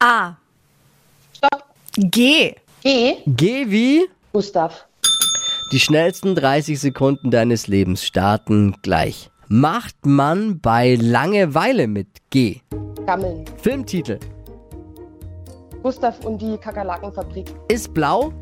A. 0.00 0.34
Stopp. 1.36 1.64
G. 1.96 2.54
Geh, 2.82 3.14
G 3.26 3.70
wie 3.70 4.04
Gustav. 4.32 4.86
die 5.72 5.80
schnellsten 5.80 6.34
30 6.34 6.78
Sekunden 6.78 7.30
deines 7.30 7.66
Lebens 7.66 8.04
starten 8.04 8.74
gleich. 8.82 9.30
Macht 9.48 10.04
man 10.04 10.60
bei 10.60 10.96
Langeweile 11.00 11.86
mit 11.86 12.08
G. 12.30 12.60
Gammeln. 13.06 13.44
Filmtitel. 13.62 14.18
Gustav 15.84 16.24
und 16.24 16.40
die 16.40 16.56
Kakerlakenfabrik. 16.56 17.54
Ist 17.68 17.92
blau 17.92 18.32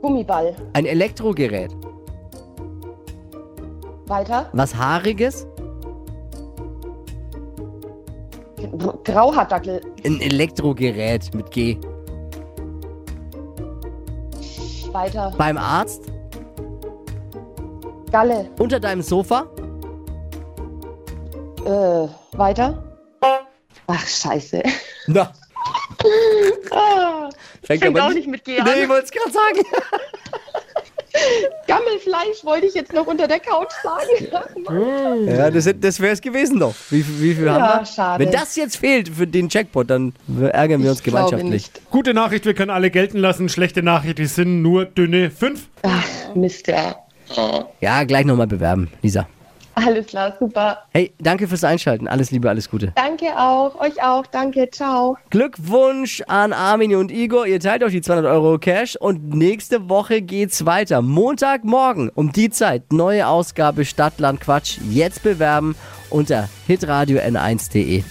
Gummiball. 0.00 0.54
ein 0.74 0.86
Elektrogerät. 0.86 1.74
Weiter. 4.06 4.48
Was 4.52 4.72
Haariges? 4.72 5.48
Grauhaardackel. 9.02 9.80
Ein 10.06 10.20
Elektrogerät 10.20 11.34
mit 11.34 11.50
G. 11.50 11.76
Weiter. 14.92 15.32
Beim 15.36 15.58
Arzt? 15.58 16.04
Galle. 18.12 18.48
Unter 18.60 18.78
deinem 18.78 19.02
Sofa? 19.02 19.46
Äh, 21.64 22.06
weiter. 22.38 22.89
Ach, 23.92 24.06
scheiße. 24.06 24.62
Na, 25.08 25.32
Ah, 26.70 27.28
fängt, 27.62 27.82
fängt 27.82 27.96
aber 27.98 28.06
auch 28.08 28.12
nicht 28.14 28.26
mit 28.28 28.44
G 28.44 28.58
an. 28.58 28.64
Nee, 28.64 28.84
ich 28.84 28.88
wollte 28.88 29.04
es 29.06 29.10
gerade 29.10 29.30
sagen. 29.30 29.60
Gammelfleisch 31.66 32.44
wollte 32.44 32.66
ich 32.66 32.74
jetzt 32.74 32.92
noch 32.92 33.06
unter 33.06 33.26
der 33.26 33.40
Couch 33.40 33.72
sagen. 33.82 34.06
Ja, 35.26 35.50
das, 35.50 35.68
das 35.80 35.98
wäre 36.00 36.12
es 36.12 36.20
gewesen 36.20 36.58
noch. 36.58 36.74
Wie, 36.90 37.02
viel- 37.02 37.20
wie 37.20 37.34
viel 37.34 37.46
Ja, 37.46 37.60
haben 37.60 37.80
wir? 37.80 37.86
schade. 37.86 38.24
Wenn 38.24 38.30
das 38.32 38.54
jetzt 38.56 38.76
fehlt 38.76 39.08
für 39.08 39.26
den 39.26 39.48
Jackpot, 39.48 39.90
dann 39.90 40.12
ärgern 40.52 40.82
wir 40.82 40.90
uns 40.90 41.00
Ich 41.00 41.04
gemeinschaftlich. 41.04 41.50
nicht. 41.50 41.90
Gute 41.90 42.14
Nachricht, 42.14 42.44
wir 42.44 42.54
können 42.54 42.70
alle 42.70 42.90
gelten 42.90 43.18
lassen. 43.18 43.48
Schlechte 43.48 43.82
Nachricht, 43.82 44.18
die 44.18 44.26
sind 44.26 44.62
nur 44.62 44.84
dünne 44.84 45.30
5. 45.30 45.66
Ach, 45.82 46.34
Mist, 46.34 46.68
ja. 46.68 46.96
Ja, 47.80 48.04
gleich 48.04 48.24
nochmal 48.24 48.46
bewerben, 48.46 48.90
Lisa. 49.02 49.26
Alles 49.84 50.06
klar, 50.06 50.36
super. 50.38 50.78
Hey, 50.90 51.12
danke 51.18 51.48
fürs 51.48 51.64
Einschalten. 51.64 52.08
Alles 52.08 52.30
Liebe, 52.30 52.48
alles 52.48 52.68
Gute. 52.68 52.92
Danke 52.96 53.26
auch, 53.36 53.80
euch 53.80 54.02
auch. 54.02 54.26
Danke, 54.26 54.68
ciao. 54.70 55.16
Glückwunsch 55.30 56.22
an 56.26 56.52
Armin 56.52 56.94
und 56.96 57.10
Igor. 57.10 57.46
Ihr 57.46 57.60
teilt 57.60 57.82
euch 57.82 57.92
die 57.92 58.02
200 58.02 58.30
Euro 58.30 58.58
Cash 58.58 58.96
und 58.96 59.34
nächste 59.34 59.88
Woche 59.88 60.22
geht's 60.22 60.66
weiter. 60.66 61.02
Montagmorgen 61.02 62.10
um 62.14 62.32
die 62.32 62.50
Zeit. 62.50 62.92
Neue 62.92 63.26
Ausgabe 63.26 63.84
Stadtland 63.84 64.40
Quatsch. 64.40 64.78
Jetzt 64.90 65.22
bewerben 65.22 65.76
unter 66.10 66.48
hitradio 66.66 67.18
n1.de. 67.18 68.02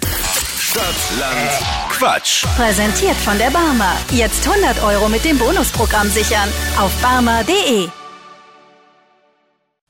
Stadtland 0.58 1.52
Quatsch. 1.90 2.46
Präsentiert 2.56 3.16
von 3.16 3.38
der 3.38 3.50
Barmer. 3.50 3.94
Jetzt 4.12 4.48
100 4.48 4.84
Euro 4.84 5.10
mit 5.10 5.26
dem 5.26 5.38
Bonusprogramm 5.38 6.08
sichern. 6.10 6.50
Auf 6.80 6.92
barmer.de. 7.02 7.90